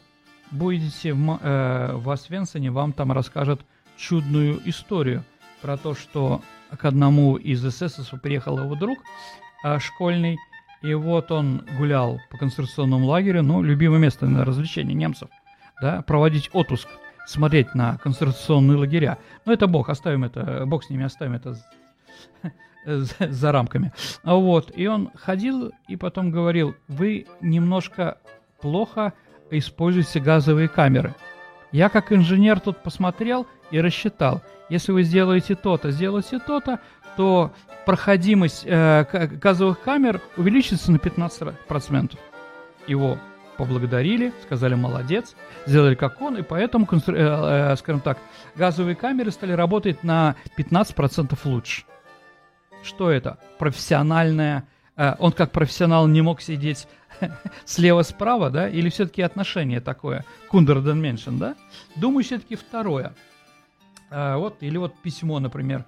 Будете 0.53 1.13
в, 1.13 1.41
э, 1.43 1.93
в 1.97 2.09
Освенцине, 2.09 2.71
вам 2.71 2.93
там 2.93 3.11
расскажут 3.11 3.63
чудную 3.97 4.61
историю 4.65 5.25
про 5.65 5.79
то, 5.79 5.95
что 5.95 6.43
к 6.77 6.85
одному 6.85 7.37
из 7.37 7.65
эсэсовцев 7.65 8.21
приехал 8.21 8.59
его 8.59 8.75
друг 8.75 8.99
э, 9.65 9.79
школьный, 9.79 10.37
и 10.83 10.93
вот 10.93 11.33
он 11.33 11.67
гулял 11.79 12.21
по 12.31 12.37
концентрационному 12.37 13.07
лагерю, 13.07 13.43
ну, 13.43 13.63
любимое 13.63 13.99
место 13.99 14.27
на 14.27 14.45
развлечение 14.45 14.95
немцев, 14.95 15.31
да, 15.81 16.03
проводить 16.03 16.51
отпуск, 16.53 16.87
смотреть 17.27 17.75
на 17.75 17.97
концентрационные 17.97 18.77
лагеря. 18.77 19.17
Ну, 19.47 19.55
это 19.55 19.67
бог, 19.67 19.89
оставим 19.89 20.25
это, 20.25 20.65
бог 20.67 20.85
с 20.85 20.91
ними, 20.91 21.05
оставим 21.05 21.33
это 21.33 21.57
за, 22.85 23.15
за 23.21 23.51
рамками. 23.51 23.91
Вот, 24.23 24.71
и 24.77 24.87
он 24.87 25.13
ходил 25.15 25.73
и 25.89 25.97
потом 25.97 26.31
говорил, 26.31 26.75
вы 26.89 27.27
немножко 27.41 28.19
плохо 28.61 29.15
используете 29.51 30.21
газовые 30.21 30.69
камеры. 30.69 31.15
Я 31.75 31.89
как 31.89 32.13
инженер 32.13 32.61
тут 32.61 32.85
посмотрел 32.85 33.49
и 33.73 33.81
рассчитал, 33.81 34.43
если 34.69 34.93
вы 34.93 35.03
сделаете 35.03 35.57
то-то, 35.57 35.91
сделаете 35.91 36.39
то-то, 36.39 36.79
то 37.17 37.53
проходимость 37.85 38.63
э, 38.65 39.05
газовых 39.43 39.81
камер 39.81 40.21
увеличится 40.37 40.93
на 40.93 40.99
15%. 40.99 42.17
Его 42.87 43.19
поблагодарили, 43.57 44.33
сказали 44.45 44.77
молодец, 44.77 45.35
сделали 45.67 45.97
как 45.97 46.23
он, 46.23 46.37
и 46.37 46.43
поэтому, 46.43 46.87
э, 46.87 46.97
э, 47.09 47.75
скажем 47.75 48.01
так, 48.01 48.19
газовые 48.55 48.95
камеры 48.95 49.33
стали 49.33 49.51
работать 49.51 50.05
на 50.05 50.37
15% 50.57 51.37
лучше. 51.43 51.83
Что 52.85 53.11
это? 53.11 53.41
Профессиональная... 53.59 54.69
Э, 54.97 55.17
он 55.19 55.33
как 55.33 55.51
профессионал 55.51 56.07
не 56.07 56.23
мог 56.23 56.41
сидеть 56.41 56.87
слева-справа, 57.65 58.51
да? 58.51 58.69
Или 58.69 58.89
все-таки 58.89 59.23
отношение 59.23 59.81
такое? 59.81 60.25
Кундерден 60.49 61.01
Меншен, 61.01 61.39
да? 61.39 61.55
Думаю, 61.97 62.25
все-таки 62.25 62.57
второе. 62.57 63.15
Э, 64.11 64.37
вот, 64.37 64.57
или 64.61 64.77
вот 64.77 64.95
письмо, 65.03 65.41
например, 65.41 65.85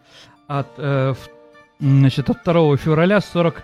от, 0.47 0.69
э, 0.79 1.15
значит, 1.79 2.31
от 2.31 2.43
2 2.45 2.77
февраля 2.77 3.21
40, 3.21 3.63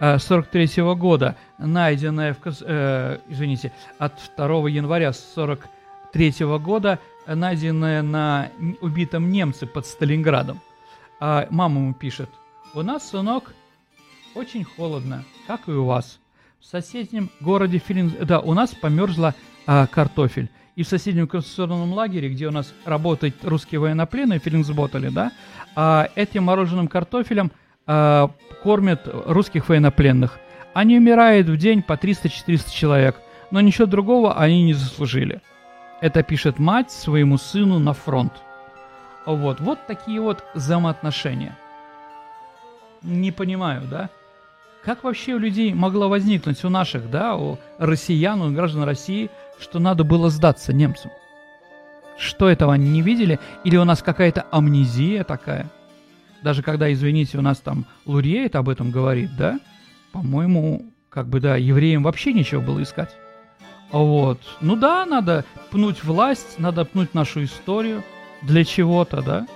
э, 0.00 0.18
43 0.18 0.82
-го 0.82 0.94
года, 0.96 1.36
найденное, 1.58 2.34
в, 2.34 2.38
э, 2.46 3.18
извините, 3.28 3.72
от 3.98 4.18
2 4.36 4.68
января 4.68 5.12
43 5.12 6.44
-го 6.44 6.58
года, 6.58 6.98
найденное 7.26 8.02
на 8.02 8.50
убитом 8.80 9.30
немце 9.30 9.66
под 9.66 9.86
Сталинградом. 9.86 10.60
А 11.20 11.46
мама 11.50 11.80
ему 11.80 11.94
пишет, 11.94 12.28
у 12.74 12.82
нас, 12.82 13.10
сынок, 13.10 13.54
очень 14.34 14.64
холодно, 14.64 15.24
как 15.46 15.68
и 15.68 15.72
у 15.72 15.84
вас. 15.84 16.18
В 16.62 16.64
соседнем 16.64 17.28
городе 17.40 17.78
Филин... 17.78 18.12
Да, 18.20 18.38
у 18.38 18.54
нас 18.54 18.70
померзла 18.70 19.34
а, 19.66 19.88
картофель 19.88 20.48
и 20.76 20.84
в 20.84 20.88
соседнем 20.88 21.26
концентрационном 21.26 21.92
лагере, 21.92 22.28
где 22.28 22.46
у 22.46 22.52
нас 22.52 22.72
работают 22.84 23.34
русские 23.42 23.80
военнопленные, 23.80 24.38
Филинсботали, 24.38 25.08
да, 25.08 25.32
а 25.74 26.08
этим 26.14 26.44
мороженым 26.44 26.86
картофелем 26.86 27.50
а, 27.88 28.30
кормят 28.62 29.08
русских 29.26 29.68
военнопленных. 29.68 30.38
Они 30.72 30.96
умирают 30.98 31.48
в 31.48 31.56
день 31.56 31.82
по 31.82 31.94
300-400 31.94 32.70
человек, 32.72 33.16
но 33.50 33.60
ничего 33.60 33.86
другого 33.86 34.38
они 34.38 34.62
не 34.62 34.74
заслужили. 34.74 35.42
Это 36.00 36.22
пишет 36.22 36.60
мать 36.60 36.92
своему 36.92 37.38
сыну 37.38 37.80
на 37.80 37.92
фронт. 37.92 38.34
Вот, 39.26 39.58
вот 39.58 39.84
такие 39.88 40.20
вот 40.20 40.44
взаимоотношения. 40.54 41.58
Не 43.02 43.32
понимаю, 43.32 43.82
да? 43.90 44.10
Как 44.84 45.04
вообще 45.04 45.34
у 45.34 45.38
людей 45.38 45.72
могло 45.72 46.08
возникнуть, 46.08 46.64
у 46.64 46.68
наших, 46.68 47.10
да, 47.10 47.36
у 47.36 47.58
россиян, 47.78 48.40
у 48.42 48.52
граждан 48.52 48.82
России– 48.84 49.30
что 49.62 49.78
надо 49.78 50.04
было 50.04 50.28
сдаться 50.28 50.72
немцам. 50.72 51.10
Что 52.18 52.48
этого 52.48 52.74
они 52.74 52.90
не 52.90 53.02
видели? 53.02 53.40
Или 53.64 53.76
у 53.76 53.84
нас 53.84 54.02
какая-то 54.02 54.46
амнезия 54.50 55.24
такая? 55.24 55.70
Даже 56.42 56.62
когда, 56.62 56.92
извините, 56.92 57.38
у 57.38 57.42
нас 57.42 57.58
там 57.58 57.86
Луриет 58.04 58.56
об 58.56 58.68
этом 58.68 58.90
говорит, 58.90 59.30
да? 59.36 59.58
По-моему, 60.12 60.92
как 61.08 61.28
бы, 61.28 61.40
да, 61.40 61.56
евреям 61.56 62.02
вообще 62.02 62.32
нечего 62.32 62.60
было 62.60 62.82
искать. 62.82 63.10
Вот. 63.92 64.40
Ну 64.60 64.76
да, 64.76 65.06
надо 65.06 65.44
пнуть 65.70 66.04
власть, 66.04 66.58
надо 66.58 66.84
пнуть 66.84 67.14
нашу 67.14 67.44
историю 67.44 68.02
для 68.42 68.64
чего-то, 68.64 69.22
да? 69.22 69.46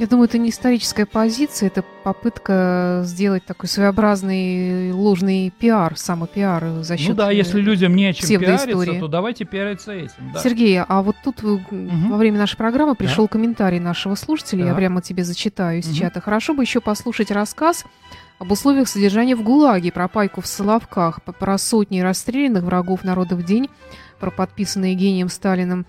Я 0.00 0.06
думаю, 0.06 0.28
это 0.28 0.38
не 0.38 0.48
историческая 0.48 1.04
позиция, 1.04 1.66
это 1.66 1.84
попытка 2.04 3.02
сделать 3.04 3.44
такой 3.44 3.68
своеобразный 3.68 4.92
ложный 4.92 5.50
пиар, 5.50 5.94
самопиар 5.98 6.80
за 6.80 6.96
счет 6.96 7.10
Ну 7.10 7.14
да, 7.16 7.30
если 7.30 7.60
людям 7.60 7.94
не 7.94 8.06
о 8.06 8.14
чем 8.14 8.40
пиариться, 8.40 8.98
то 8.98 9.08
давайте 9.08 9.44
пиариться 9.44 9.92
этим. 9.92 10.32
Да. 10.32 10.40
Сергей, 10.40 10.80
а 10.80 11.02
вот 11.02 11.16
тут 11.22 11.44
угу. 11.44 11.66
во 11.70 12.16
время 12.16 12.38
нашей 12.38 12.56
программы 12.56 12.94
пришел 12.94 13.26
да. 13.26 13.28
комментарий 13.28 13.78
нашего 13.78 14.14
слушателя, 14.14 14.62
да. 14.62 14.68
я 14.70 14.74
прямо 14.74 15.02
тебе 15.02 15.22
зачитаю 15.22 15.80
из 15.80 15.88
угу. 15.88 15.96
чата. 15.96 16.22
Хорошо 16.22 16.54
бы 16.54 16.62
еще 16.62 16.80
послушать 16.80 17.30
рассказ 17.30 17.84
об 18.38 18.50
условиях 18.50 18.88
содержания 18.88 19.36
в 19.36 19.42
ГУЛАГе, 19.42 19.92
про 19.92 20.08
пайку 20.08 20.40
в 20.40 20.46
Соловках, 20.46 21.22
про 21.22 21.58
сотни 21.58 22.00
расстрелянных 22.00 22.64
врагов 22.64 23.04
народа 23.04 23.36
в 23.36 23.44
день, 23.44 23.68
про 24.18 24.30
подписанные 24.30 24.94
гением 24.94 25.28
Сталиным 25.28 25.84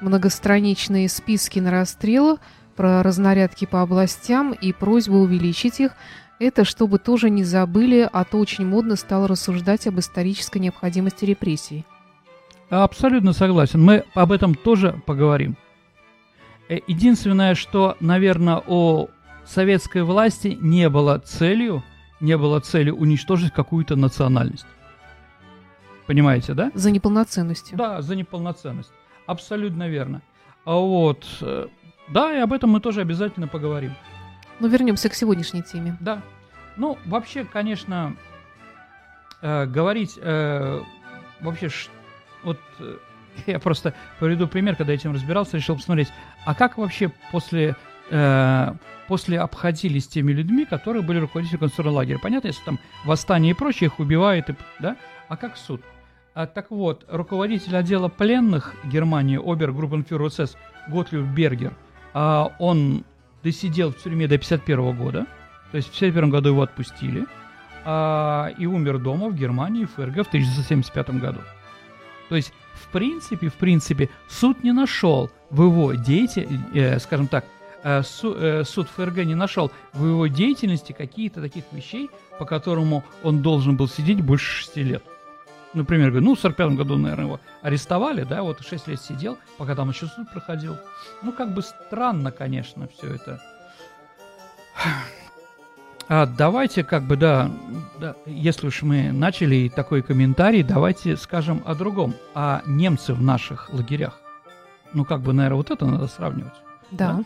многостраничные 0.00 1.08
списки 1.08 1.58
на 1.58 1.72
расстрелах, 1.72 2.38
про 2.76 3.02
разнарядки 3.02 3.64
по 3.64 3.82
областям 3.82 4.52
и 4.52 4.72
просьбу 4.72 5.16
увеличить 5.16 5.80
их, 5.80 5.92
это 6.38 6.64
чтобы 6.64 6.98
тоже 6.98 7.30
не 7.30 7.44
забыли, 7.44 8.08
а 8.12 8.24
то 8.24 8.38
очень 8.38 8.66
модно 8.66 8.96
стало 8.96 9.26
рассуждать 9.26 9.86
об 9.86 9.98
исторической 9.98 10.58
необходимости 10.58 11.24
репрессий. 11.24 11.84
Абсолютно 12.68 13.32
согласен. 13.32 13.82
Мы 13.82 14.04
об 14.14 14.32
этом 14.32 14.54
тоже 14.54 15.00
поговорим. 15.06 15.56
Э, 16.68 16.78
единственное, 16.86 17.54
что, 17.54 17.96
наверное, 18.00 18.62
о 18.66 19.08
советской 19.44 20.02
власти 20.02 20.58
не 20.60 20.88
было 20.88 21.18
целью, 21.18 21.82
не 22.20 22.36
было 22.36 22.60
целью 22.60 22.96
уничтожить 22.96 23.52
какую-то 23.52 23.96
национальность. 23.96 24.66
Понимаете, 26.06 26.54
да? 26.54 26.70
За 26.74 26.90
неполноценностью. 26.90 27.78
Да, 27.78 28.02
за 28.02 28.14
неполноценность. 28.14 28.90
Абсолютно 29.26 29.88
верно. 29.88 30.22
А 30.64 30.74
вот 30.76 31.26
э, 31.40 31.66
да, 32.08 32.34
и 32.34 32.38
об 32.38 32.52
этом 32.52 32.70
мы 32.70 32.80
тоже 32.80 33.00
обязательно 33.00 33.48
поговорим. 33.48 33.94
Ну, 34.60 34.68
вернемся 34.68 35.08
к 35.08 35.14
сегодняшней 35.14 35.62
теме. 35.62 35.96
Да. 36.00 36.22
Ну, 36.76 36.98
вообще, 37.04 37.44
конечно, 37.44 38.16
э, 39.42 39.66
говорить 39.66 40.18
э, 40.20 40.80
вообще, 41.40 41.68
ш, 41.68 41.90
вот 42.42 42.58
э, 42.78 42.96
я 43.46 43.58
просто 43.58 43.94
приведу 44.18 44.46
пример, 44.46 44.76
когда 44.76 44.92
я 44.92 44.98
этим 44.98 45.12
разбирался, 45.12 45.56
решил 45.56 45.76
посмотреть, 45.76 46.08
а 46.44 46.54
как 46.54 46.78
вообще 46.78 47.12
после, 47.32 47.76
э, 48.10 48.72
после 49.08 49.40
обходились 49.40 50.06
теми 50.06 50.32
людьми, 50.32 50.64
которые 50.64 51.02
были 51.02 51.18
руководителями 51.18 51.60
концентрационного 51.60 51.96
лагеря. 51.96 52.18
Понятно, 52.18 52.48
если 52.48 52.64
там 52.64 52.78
восстание 53.04 53.50
и 53.50 53.54
прочее, 53.54 53.88
их 53.88 53.98
убивают, 53.98 54.50
и, 54.50 54.54
да? 54.78 54.96
А 55.28 55.36
как 55.36 55.56
суд? 55.56 55.82
А, 56.34 56.46
так 56.46 56.70
вот, 56.70 57.04
руководитель 57.08 57.76
отдела 57.76 58.08
пленных 58.08 58.74
Германии, 58.84 59.38
обер-группенфюрер 59.38 60.30
СС 60.30 60.56
Готлюб 60.88 61.26
Бергер– 61.26 61.74
А, 62.18 62.50
он 62.58 63.04
досидел 63.44 63.92
в 63.92 63.98
тюрьме 64.02 64.26
до 64.26 64.38
51 64.38 64.96
года, 64.96 65.26
то 65.70 65.76
есть 65.76 65.88
в 65.88 65.90
51 65.90 66.30
году 66.30 66.48
его 66.48 66.62
отпустили, 66.62 67.26
а, 67.84 68.54
и 68.56 68.64
умер 68.64 69.00
дома 69.00 69.28
в 69.28 69.36
Германии, 69.36 69.84
в 69.84 69.90
ФРГ 69.90 70.24
в 70.24 70.28
1975 70.28 71.10
году. 71.20 71.40
То 72.30 72.36
есть, 72.36 72.54
в 72.72 72.90
принципе, 72.90 73.50
в 73.50 73.54
принципе, 73.56 74.08
суд 74.28 74.64
не 74.64 74.72
нашел 74.72 75.30
в 75.50 75.62
его 75.62 75.92
деятельности, 75.92 76.58
э, 76.74 76.98
скажем 77.00 77.28
так, 77.28 77.44
э, 77.82 78.02
су, 78.02 78.32
э, 78.32 78.64
суд 78.64 78.88
ФРГ 78.88 79.26
не 79.26 79.34
нашел 79.34 79.70
в 79.92 80.06
его 80.06 80.26
деятельности 80.26 80.92
какие-то 80.92 81.42
таких 81.42 81.64
вещей, 81.70 82.08
по 82.38 82.46
которому 82.46 83.04
он 83.24 83.42
должен 83.42 83.76
был 83.76 83.88
сидеть 83.88 84.22
больше 84.22 84.62
шести 84.62 84.82
лет. 84.82 85.04
Например, 85.76 86.08
говорю, 86.08 86.24
ну, 86.24 86.34
в 86.34 86.40
45 86.40 86.70
году, 86.70 86.96
наверное, 86.96 87.26
его 87.26 87.40
арестовали, 87.60 88.22
да, 88.22 88.42
вот 88.42 88.64
6 88.64 88.88
лет 88.88 88.98
сидел, 88.98 89.36
пока 89.58 89.74
там 89.74 89.90
еще 89.90 90.06
суд 90.06 90.30
проходил. 90.32 90.78
Ну, 91.22 91.32
как 91.32 91.52
бы 91.52 91.60
странно, 91.60 92.32
конечно, 92.32 92.88
все 92.88 93.14
это. 93.14 93.42
А 96.08 96.24
давайте, 96.24 96.82
как 96.82 97.02
бы, 97.02 97.16
да, 97.16 97.50
да, 98.00 98.16
если 98.24 98.68
уж 98.68 98.82
мы 98.82 99.12
начали 99.12 99.68
такой 99.68 100.00
комментарий, 100.00 100.62
давайте 100.62 101.14
скажем 101.18 101.62
о 101.66 101.74
другом, 101.74 102.14
о 102.34 102.62
немцах 102.64 103.18
в 103.18 103.22
наших 103.22 103.70
лагерях. 103.70 104.18
Ну, 104.94 105.04
как 105.04 105.20
бы, 105.20 105.34
наверное, 105.34 105.56
вот 105.56 105.70
это 105.70 105.84
надо 105.84 106.06
сравнивать. 106.06 106.54
Да. 106.90 107.16
да? 107.18 107.24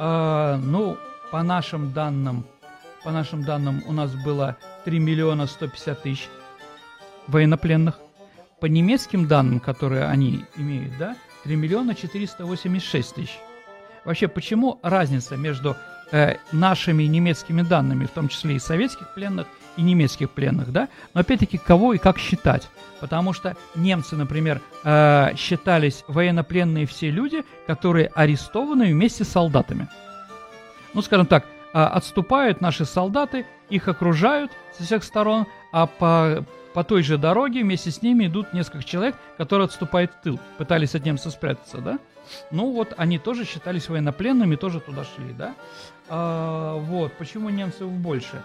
А, 0.00 0.56
ну, 0.56 0.96
по 1.30 1.40
нашим 1.44 1.92
данным, 1.92 2.46
по 3.04 3.12
нашим 3.12 3.44
данным, 3.44 3.80
у 3.86 3.92
нас 3.92 4.12
было 4.24 4.56
3 4.86 4.98
миллиона 4.98 5.46
150 5.46 6.02
тысяч 6.02 6.28
военнопленных. 7.26 7.98
По 8.60 8.66
немецким 8.66 9.26
данным, 9.26 9.58
которые 9.58 10.04
они 10.04 10.44
имеют, 10.56 10.96
да, 10.98 11.16
3 11.44 11.56
миллиона 11.56 11.94
486 11.94 13.14
тысяч. 13.14 13.38
Вообще, 14.04 14.28
почему 14.28 14.78
разница 14.82 15.36
между 15.36 15.76
э, 16.12 16.36
нашими 16.52 17.04
немецкими 17.04 17.62
данными, 17.62 18.06
в 18.06 18.10
том 18.10 18.28
числе 18.28 18.56
и 18.56 18.58
советских 18.58 19.12
пленных, 19.14 19.46
и 19.76 19.82
немецких 19.82 20.30
пленных, 20.30 20.72
да? 20.72 20.88
Но 21.14 21.20
опять-таки, 21.20 21.58
кого 21.58 21.94
и 21.94 21.98
как 21.98 22.18
считать? 22.18 22.68
Потому 23.00 23.32
что 23.32 23.56
немцы, 23.74 24.16
например, 24.16 24.60
э, 24.84 25.34
считались 25.36 26.04
военнопленные 26.08 26.86
все 26.86 27.10
люди, 27.10 27.44
которые 27.66 28.08
арестованы 28.08 28.92
вместе 28.92 29.24
с 29.24 29.28
солдатами. 29.28 29.88
Ну, 30.94 31.02
скажем 31.02 31.26
так, 31.26 31.46
э, 31.72 31.78
отступают 31.78 32.60
наши 32.60 32.84
солдаты, 32.84 33.46
их 33.70 33.88
окружают 33.88 34.52
со 34.76 34.84
всех 34.84 35.04
сторон, 35.04 35.46
а 35.72 35.86
по 35.86 36.44
по 36.74 36.84
той 36.84 37.02
же 37.02 37.18
дороге 37.18 37.62
вместе 37.62 37.90
с 37.90 38.02
ними 38.02 38.26
идут 38.26 38.52
несколько 38.52 38.84
человек, 38.84 39.16
которые 39.36 39.66
отступают 39.66 40.12
в 40.12 40.20
тыл, 40.22 40.40
пытались 40.58 40.94
от 40.94 41.04
немцев 41.04 41.32
спрятаться, 41.32 41.78
да? 41.78 41.98
Ну 42.50 42.72
вот 42.72 42.94
они 42.96 43.18
тоже 43.18 43.44
считались 43.44 43.88
военнопленными, 43.88 44.56
тоже 44.56 44.80
туда 44.80 45.04
шли, 45.04 45.32
да? 45.32 45.54
А, 46.08 46.76
вот, 46.76 47.12
почему 47.14 47.48
немцев 47.48 47.88
больше? 47.88 48.42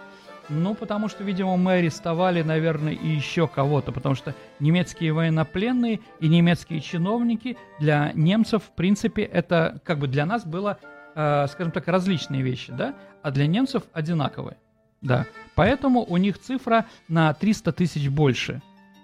Ну, 0.49 0.75
потому 0.75 1.09
что, 1.09 1.25
видимо, 1.25 1.57
мы 1.57 1.73
арестовали, 1.73 2.41
наверное, 2.41 2.93
и 2.93 3.07
еще 3.07 3.47
кого-то, 3.47 3.91
потому 3.91 4.15
что 4.15 4.33
немецкие 4.59 5.11
военнопленные 5.11 5.99
и 6.21 6.27
немецкие 6.29 6.79
чиновники 6.79 7.57
для 7.79 8.11
немцев, 8.13 8.63
в 8.63 8.71
принципе, 8.71 9.23
это 9.23 9.81
как 9.83 9.99
бы 9.99 10.07
для 10.07 10.25
нас 10.25 10.45
было, 10.45 10.77
э, 11.15 11.47
скажем 11.47 11.73
так, 11.73 11.87
различные 11.87 12.43
вещи, 12.43 12.71
да, 12.71 12.95
а 13.23 13.31
для 13.31 13.45
немцев 13.45 13.83
одинаковые. 13.91 14.57
Да. 15.01 15.25
Поэтому 15.55 16.03
у 16.03 16.17
них 16.17 16.39
цифра 16.39 16.85
на 17.07 17.33
300 17.33 17.71
тысяч 17.71 18.09
больше. 18.09 18.61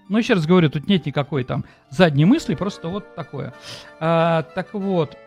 Но 0.09 0.17
еще 0.19 0.33
раз 0.33 0.45
говорю, 0.45 0.69
тут 0.69 0.87
нет 0.87 1.05
никакой 1.05 1.43
там 1.43 1.65
задней 1.89 2.25
мысли, 2.25 2.55
просто 2.55 2.89
вот 2.89 3.15
такое. 3.15 3.53
А, 3.99 4.43
так 4.43 4.73
вот, 4.73 5.17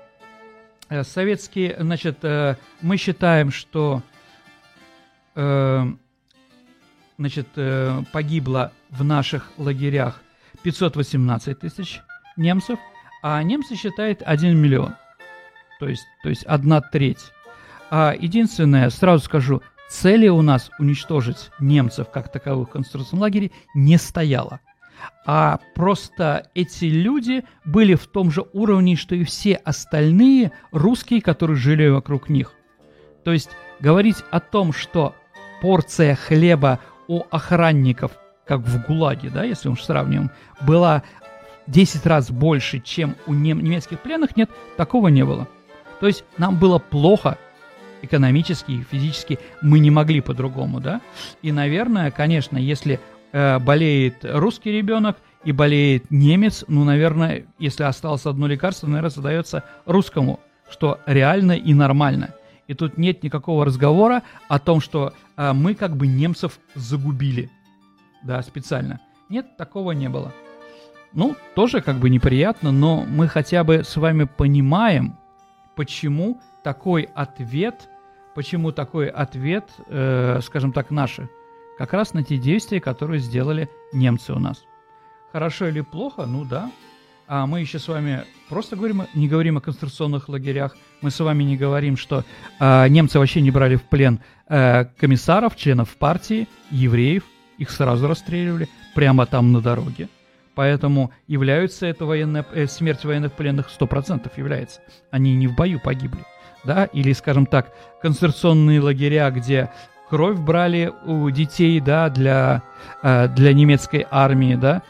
э, 0.89 1.03
советские, 1.03 1.77
значит, 1.81 2.19
э, 2.23 2.57
мы 2.83 2.97
считаем, 2.97 3.51
что 3.51 4.03
э, 5.35 5.85
значит, 7.19 7.49
погибло 8.13 8.73
в 8.91 9.03
наших 9.03 9.51
лагерях 9.57 10.21
518 10.63 11.59
тысяч 11.59 12.03
немцев, 12.37 12.79
а 13.23 13.43
немцы 13.43 13.75
считают 13.77 14.23
1 14.25 14.57
миллион. 14.57 14.95
То 15.81 15.89
есть, 15.89 16.05
то 16.23 16.29
есть 16.29 16.45
одна 16.45 16.81
треть. 16.81 17.33
А 17.91 18.15
единственное, 18.19 18.91
сразу 18.91 19.25
скажу, 19.25 19.63
Цели 19.89 20.29
у 20.29 20.43
нас 20.43 20.71
уничтожить 20.79 21.51
немцев 21.61 22.11
как 22.11 22.31
таковых 22.31 22.69
в 22.69 22.73
концентрационном 22.73 23.23
лагере 23.23 23.51
не 23.75 23.99
стояло. 23.99 24.61
А 25.25 25.61
просто 25.75 26.49
эти 26.55 26.87
люди 26.87 27.45
были 27.65 27.95
в 27.95 28.07
том 28.07 28.31
же 28.31 28.45
уровне, 28.53 28.97
что 28.97 29.15
и 29.15 29.25
все 29.25 29.55
остальные 29.55 30.53
русские, 30.73 31.21
которые 31.21 31.57
жили 31.57 31.89
вокруг 31.89 32.29
них. 32.29 32.53
То 33.25 33.33
есть 33.33 33.51
говорить 33.81 34.17
о 34.31 34.41
том, 34.41 34.73
что 34.73 35.15
порция 35.61 36.15
хлеба 36.15 36.81
у 37.09 37.23
охранников, 37.31 38.13
как 38.47 38.61
в 38.61 38.87
ГУЛАГе, 38.87 39.31
да, 39.31 39.45
если 39.45 39.69
мы 39.69 39.77
сравним, 39.77 40.31
была 40.61 41.03
10 41.67 42.07
раз 42.07 42.31
больше, 42.31 42.81
чем 42.81 43.17
у 43.27 43.35
немецких 43.35 44.01
пленных, 44.01 44.37
нет, 44.37 44.51
такого 44.77 45.09
не 45.09 45.25
было. 45.25 45.49
То 46.01 46.07
есть 46.07 46.25
нам 46.39 46.59
было 46.59 46.79
плохо, 46.79 47.39
экономически 48.03 48.73
и 48.73 48.83
физически 48.83 49.39
мы 49.63 49.79
не 49.79 49.91
могли 49.91 50.21
по-другому, 50.21 50.81
да. 50.81 51.01
И, 51.43 51.53
наверное, 51.53 52.11
конечно, 52.11 52.59
если 52.59 53.01
э, 53.33 53.59
болеет 53.59 54.19
русский 54.23 54.73
ребенок 54.73 55.17
и 55.45 55.53
болеет 55.53 56.11
немец, 56.11 56.65
ну, 56.69 56.85
наверное, 56.85 57.47
если 57.59 57.85
осталось 57.85 58.27
одно 58.27 58.47
лекарство, 58.47 58.87
наверное, 58.87 59.11
задается 59.11 59.65
русскому, 59.85 60.41
что 60.71 61.01
реально 61.07 61.53
и 61.53 61.75
нормально. 61.75 62.35
И 62.67 62.75
тут 62.75 62.99
нет 62.99 63.23
никакого 63.23 63.65
разговора 63.65 64.23
о 64.49 64.59
том, 64.59 64.81
что 64.81 65.13
э, 65.37 65.53
мы 65.53 65.75
как 65.75 65.97
бы 65.97 66.07
немцев 66.07 66.59
загубили, 66.75 67.51
да, 68.25 68.43
специально. 68.43 69.01
Нет, 69.29 69.57
такого 69.57 69.93
не 69.93 70.09
было. 70.09 70.33
Ну, 71.13 71.35
тоже 71.55 71.81
как 71.81 71.97
бы 71.97 72.11
неприятно, 72.11 72.73
но 72.73 73.05
мы 73.09 73.29
хотя 73.29 73.65
бы 73.65 73.85
с 73.85 73.97
вами 73.97 74.25
понимаем, 74.25 75.17
почему 75.77 76.41
такой 76.65 77.09
ответ, 77.15 77.89
почему 78.35 78.73
такой 78.73 79.09
ответ, 79.09 79.71
э, 79.87 80.41
скажем 80.43 80.73
так, 80.73 80.91
наши, 80.91 81.29
как 81.79 81.93
раз 81.93 82.15
на 82.15 82.25
те 82.25 82.39
действия, 82.39 82.81
которые 82.81 83.21
сделали 83.21 83.69
немцы 83.93 84.33
у 84.33 84.39
нас. 84.39 84.65
Хорошо 85.33 85.69
или 85.69 85.83
плохо? 85.83 86.27
Ну 86.27 86.45
да. 86.45 86.73
А 87.29 87.47
мы 87.47 87.61
еще 87.61 87.79
с 87.79 87.89
вами 87.89 88.25
просто 88.49 88.77
говорим, 88.77 89.03
не 89.15 89.29
говорим 89.29 89.59
о 89.59 89.61
концентрационных 89.61 90.29
лагерях. 90.29 90.77
Мы 91.03 91.11
с 91.11 91.21
вами 91.21 91.43
не 91.43 91.57
говорим, 91.57 91.97
что 91.97 92.25
э, 92.59 92.89
немцы 92.89 93.19
вообще 93.19 93.41
не 93.43 93.51
брали 93.51 93.77
в 93.77 93.83
плен 93.83 94.21
э, 94.49 94.87
комиссаров, 94.99 95.57
членов 95.57 95.97
партии, 95.97 96.49
евреев. 96.71 97.25
Их 97.59 97.71
сразу 97.71 98.07
расстреливали 98.07 98.69
прямо 98.95 99.27
там 99.27 99.53
на 99.53 99.61
дороге. 99.61 100.09
Поэтому 100.57 101.13
являются 101.29 101.87
это 101.87 102.05
военная, 102.05 102.45
э, 102.53 102.67
смерть 102.67 103.05
военных 103.05 103.35
пленных 103.35 103.69
100% 103.71 104.37
является. 104.37 104.81
Они 105.13 105.37
не 105.37 105.47
в 105.47 105.55
бою 105.55 105.79
погибли 105.79 106.25
да, 106.67 106.85
или, 106.85 107.13
скажем 107.13 107.47
так, 107.47 107.73
концентрационные 108.03 108.81
лагеря, 108.81 109.31
где 109.31 109.71
кровь 110.11 110.39
брали 110.39 110.93
у 111.07 111.31
детей, 111.31 111.81
да, 111.81 112.11
для, 112.11 112.63
э, 113.03 113.29
для 113.29 113.55
немецкой 113.55 114.07
армии, 114.11 114.57
да, 114.57 114.83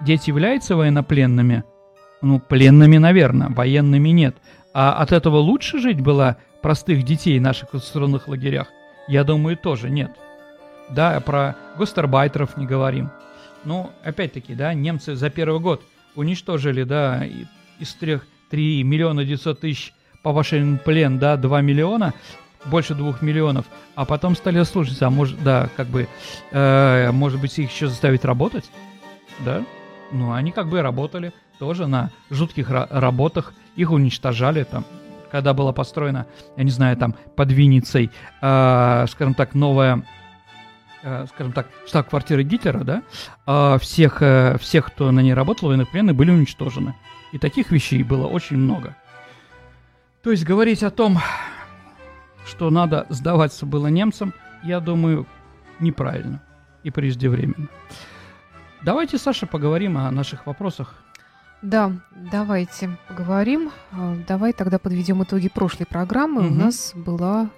дети 0.00 0.30
являются 0.30 0.76
военнопленными? 0.76 1.64
Ну, 2.22 2.40
пленными, 2.40 2.96
наверное, 2.96 3.48
военными 3.50 4.08
нет. 4.08 4.36
А 4.72 4.94
от 4.94 5.12
этого 5.12 5.36
лучше 5.36 5.78
жить 5.78 6.00
было 6.00 6.36
простых 6.62 7.02
детей 7.02 7.38
в 7.38 7.42
наших 7.42 7.70
концентрационных 7.70 8.28
лагерях? 8.28 8.68
Я 9.08 9.24
думаю, 9.24 9.56
тоже 9.56 9.90
нет. 9.90 10.10
Да, 10.88 11.20
про 11.20 11.56
гастарбайтеров 11.78 12.56
не 12.56 12.66
говорим. 12.66 13.10
Ну, 13.66 13.90
опять-таки, 14.04 14.54
да, 14.54 14.72
немцы 14.74 15.16
за 15.16 15.28
первый 15.28 15.58
год 15.58 15.82
уничтожили, 16.14 16.84
да, 16.84 17.24
из 17.80 17.94
трех 17.94 18.24
3 18.50 18.84
миллиона 18.84 19.24
900 19.24 19.58
тысяч 19.58 19.92
по 20.22 20.30
вашему 20.30 20.78
плен, 20.78 21.18
да, 21.18 21.36
2 21.36 21.62
миллиона, 21.62 22.14
больше 22.64 22.94
2 22.94 23.18
миллионов, 23.22 23.66
а 23.96 24.04
потом 24.04 24.36
стали 24.36 24.62
слушаться, 24.62 25.08
а 25.08 25.10
может, 25.10 25.42
да, 25.42 25.68
как 25.76 25.88
бы, 25.88 26.06
э, 26.52 27.10
может 27.10 27.40
быть, 27.40 27.58
их 27.58 27.72
еще 27.72 27.88
заставить 27.88 28.24
работать, 28.24 28.70
да? 29.44 29.64
Ну, 30.12 30.32
они 30.32 30.52
как 30.52 30.68
бы 30.68 30.80
работали 30.80 31.32
тоже 31.58 31.88
на 31.88 32.12
жутких 32.30 32.70
работах, 32.70 33.52
их 33.74 33.90
уничтожали 33.90 34.62
там, 34.62 34.84
когда 35.32 35.54
была 35.54 35.72
построена, 35.72 36.26
я 36.56 36.62
не 36.62 36.70
знаю, 36.70 36.96
там, 36.96 37.16
под 37.34 37.50
Винницей, 37.50 38.12
э, 38.40 39.06
скажем 39.08 39.34
так, 39.34 39.54
новая 39.54 40.04
скажем 41.28 41.52
так, 41.52 41.68
штаб-квартиры 41.86 42.42
Гитлера, 42.42 42.80
да, 42.84 43.02
э, 43.46 43.78
всех, 43.80 44.22
э, 44.22 44.56
всех, 44.58 44.86
кто 44.86 45.10
на 45.12 45.20
ней 45.20 45.34
работал, 45.34 45.68
военнопленные, 45.68 46.14
были 46.14 46.30
уничтожены. 46.30 46.94
И 47.32 47.38
таких 47.38 47.70
вещей 47.70 48.02
было 48.02 48.26
очень 48.26 48.56
много. 48.56 48.96
То 50.22 50.30
есть 50.30 50.44
говорить 50.44 50.82
о 50.82 50.90
том, 50.90 51.18
что 52.46 52.70
надо 52.70 53.06
сдаваться 53.08 53.66
было 53.66 53.86
немцам, 53.88 54.32
я 54.64 54.80
думаю, 54.80 55.26
неправильно 55.80 56.42
и 56.82 56.90
преждевременно. 56.90 57.68
Давайте, 58.82 59.18
Саша, 59.18 59.46
поговорим 59.46 59.98
о 59.98 60.10
наших 60.10 60.46
вопросах. 60.46 60.94
Да, 61.62 61.92
давайте 62.32 62.96
поговорим. 63.08 63.70
А, 63.92 64.16
Давай 64.28 64.52
тогда 64.52 64.78
подведем 64.78 65.22
итоги 65.22 65.48
прошлой 65.48 65.86
программы. 65.86 66.42
У 66.42 66.44
Мгм. 66.44 66.58
нас 66.58 66.92
была 66.94 67.48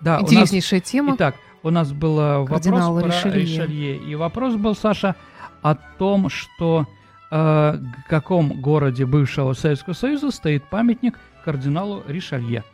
Да, 0.00 0.18
у 0.18 0.22
нас 0.22 0.30
интереснейшая 0.32 0.80
тема. 0.80 1.14
Итак, 1.16 1.34
у 1.62 1.70
нас 1.70 1.92
был 1.92 2.16
вопрос 2.16 2.48
Кардинал 2.62 2.98
про 2.98 3.06
Ришелье. 3.06 3.40
Ришелье. 3.40 3.96
И 3.96 4.14
вопрос 4.14 4.54
был, 4.56 4.74
Саша, 4.74 5.16
о 5.62 5.74
том, 5.74 6.28
что 6.28 6.86
э, 7.30 7.36
в 7.36 8.08
каком 8.08 8.60
городе 8.60 9.06
бывшего 9.06 9.52
Советского 9.54 9.94
Союза 9.94 10.30
стоит 10.30 10.64
памятник 10.64 11.18
кардиналу 11.44 12.02
Ришелье. 12.06 12.64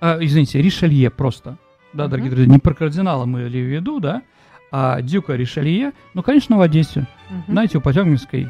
Э, 0.00 0.18
извините, 0.20 0.60
Ришелье 0.60 1.10
просто. 1.10 1.58
Да, 1.92 2.04
Мгм. 2.04 2.10
дорогие 2.10 2.30
друзья, 2.30 2.52
не 2.52 2.58
про 2.58 2.74
кардинала 2.74 3.24
мы 3.24 3.42
имели 3.42 3.60
в 3.60 3.66
виду, 3.72 4.00
да, 4.00 4.22
а 4.70 5.00
дюка 5.00 5.34
Ришелье, 5.34 5.92
ну, 6.14 6.22
конечно, 6.22 6.58
в 6.58 6.60
Одессе. 6.60 7.06
Мгм. 7.30 7.44
Знаете, 7.48 7.78
у 7.78 7.80
Потемкинской 7.80 8.48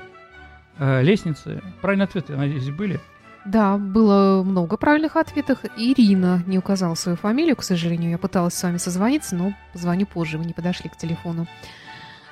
э, 0.79 1.03
лестницы. 1.03 1.63
Правильные 1.81 2.05
ответы, 2.05 2.33
я 2.33 2.39
надеюсь, 2.39 2.71
были. 2.71 3.01
Да, 3.45 3.79
было 3.79 4.43
много 4.43 4.77
правильных 4.77 5.17
ответов. 5.17 5.59
Ирина 5.77 6.43
не 6.47 6.59
указала 6.59 6.95
свою 6.95 7.17
фамилию, 7.17 7.57
к 7.57 7.63
сожалению. 7.63 8.11
Я 8.11 8.19
пыталась 8.19 8.55
с 8.55 8.63
вами 8.63 8.77
созвониться, 8.77 9.37
но 9.37 9.55
позвоню 9.73 10.07
позже, 10.07 10.39
вы 10.39 10.45
не 10.45 10.53
подошли 10.53 10.91
к 10.91 10.97
телефону. 10.97 11.47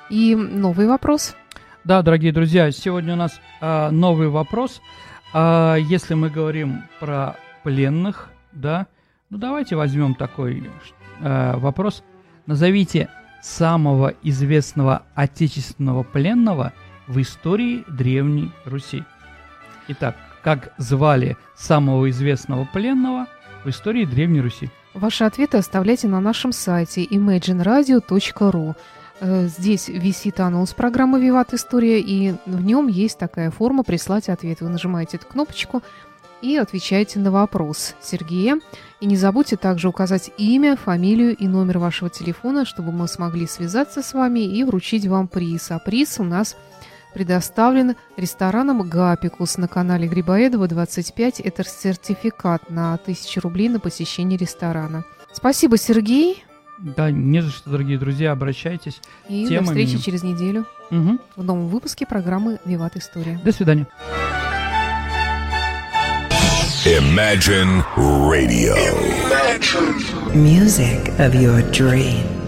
И 0.09 0.35
новый 0.35 0.87
вопрос. 0.87 1.35
Да, 1.83 2.01
дорогие 2.01 2.31
друзья, 2.31 2.71
сегодня 2.71 3.13
у 3.13 3.17
нас 3.17 3.39
а, 3.61 3.91
новый 3.91 4.27
вопрос. 4.27 4.81
А, 5.33 5.75
если 5.75 6.13
мы 6.13 6.29
говорим 6.29 6.83
про 6.99 7.35
пленных, 7.63 8.29
да, 8.51 8.87
ну 9.29 9.37
давайте 9.37 9.75
возьмем 9.75 10.13
такой 10.13 10.69
а, 11.21 11.57
вопрос. 11.57 12.03
Назовите 12.45 13.09
самого 13.41 14.13
известного 14.23 15.03
отечественного 15.15 16.03
пленного 16.03 16.73
в 17.07 17.21
истории 17.21 17.85
Древней 17.87 18.51
Руси. 18.65 19.03
Итак, 19.87 20.17
как 20.47 20.71
звали 20.77 21.35
самого 21.57 22.09
известного 22.09 22.63
пленного 22.63 23.27
в 23.65 23.69
истории 23.69 24.05
Древней 24.05 24.39
Руси? 24.39 24.69
Ваши 24.93 25.25
ответы 25.25 25.57
оставляйте 25.57 26.07
на 26.07 26.21
нашем 26.21 26.53
сайте 26.53 27.03
imagineradio.ru. 27.03 28.75
Э, 29.19 29.47
Здесь 29.47 29.89
висит 29.89 30.39
анонс 30.39 30.73
программы 30.73 31.19
«Виват 31.19 31.53
История», 31.53 31.99
и 31.99 32.33
в 32.45 32.63
нем 32.63 32.87
есть 32.87 33.17
такая 33.17 33.51
форма 33.51 33.83
«Прислать 33.83 34.29
ответ». 34.29 34.61
Вы 34.61 34.69
нажимаете 34.69 35.17
эту 35.17 35.27
кнопочку 35.27 35.83
и 36.41 36.55
отвечаете 36.55 37.19
на 37.19 37.29
вопрос 37.29 37.95
Сергея. 38.01 38.61
И 39.01 39.05
не 39.05 39.17
забудьте 39.17 39.57
также 39.57 39.89
указать 39.89 40.31
имя, 40.37 40.77
фамилию 40.77 41.35
и 41.35 41.45
номер 41.49 41.79
вашего 41.79 42.09
телефона, 42.09 42.63
чтобы 42.63 42.93
мы 42.93 43.09
смогли 43.09 43.47
связаться 43.47 44.01
с 44.01 44.13
вами 44.13 44.39
и 44.39 44.63
вручить 44.63 45.07
вам 45.07 45.27
приз. 45.27 45.71
А 45.71 45.79
приз 45.79 46.21
у 46.21 46.23
нас 46.23 46.55
предоставлен 47.13 47.95
рестораном 48.17 48.87
«Гапикус» 48.87 49.57
на 49.57 49.67
канале 49.67 50.07
Грибоедова 50.07 50.67
25. 50.67 51.39
Это 51.41 51.63
сертификат 51.63 52.69
на 52.69 52.93
1000 52.95 53.41
рублей 53.41 53.69
на 53.69 53.79
посещение 53.79 54.37
ресторана. 54.37 55.03
Спасибо, 55.33 55.77
Сергей. 55.77 56.43
Да, 56.79 57.09
не 57.09 57.41
за 57.41 57.49
что, 57.49 57.71
дорогие 57.71 57.97
друзья, 57.97 58.31
обращайтесь. 58.31 59.01
И 59.27 59.43
до 59.43 59.49
Темами. 59.49 59.65
встречи 59.65 59.97
через 59.97 60.21
неделю 60.23 60.65
Мгм. 60.91 61.19
в 61.35 61.43
новом 61.43 61.67
выпуске 61.69 62.05
программы 62.05 62.59
«Виват 62.65 62.95
История». 62.97 63.39
До 63.43 63.51
свидания. 63.51 63.87
Imagine 66.85 67.83
Radio. 67.97 68.75
Music 70.33 71.09
of 71.19 71.33
your 71.35 71.61
dreams. 71.71 72.46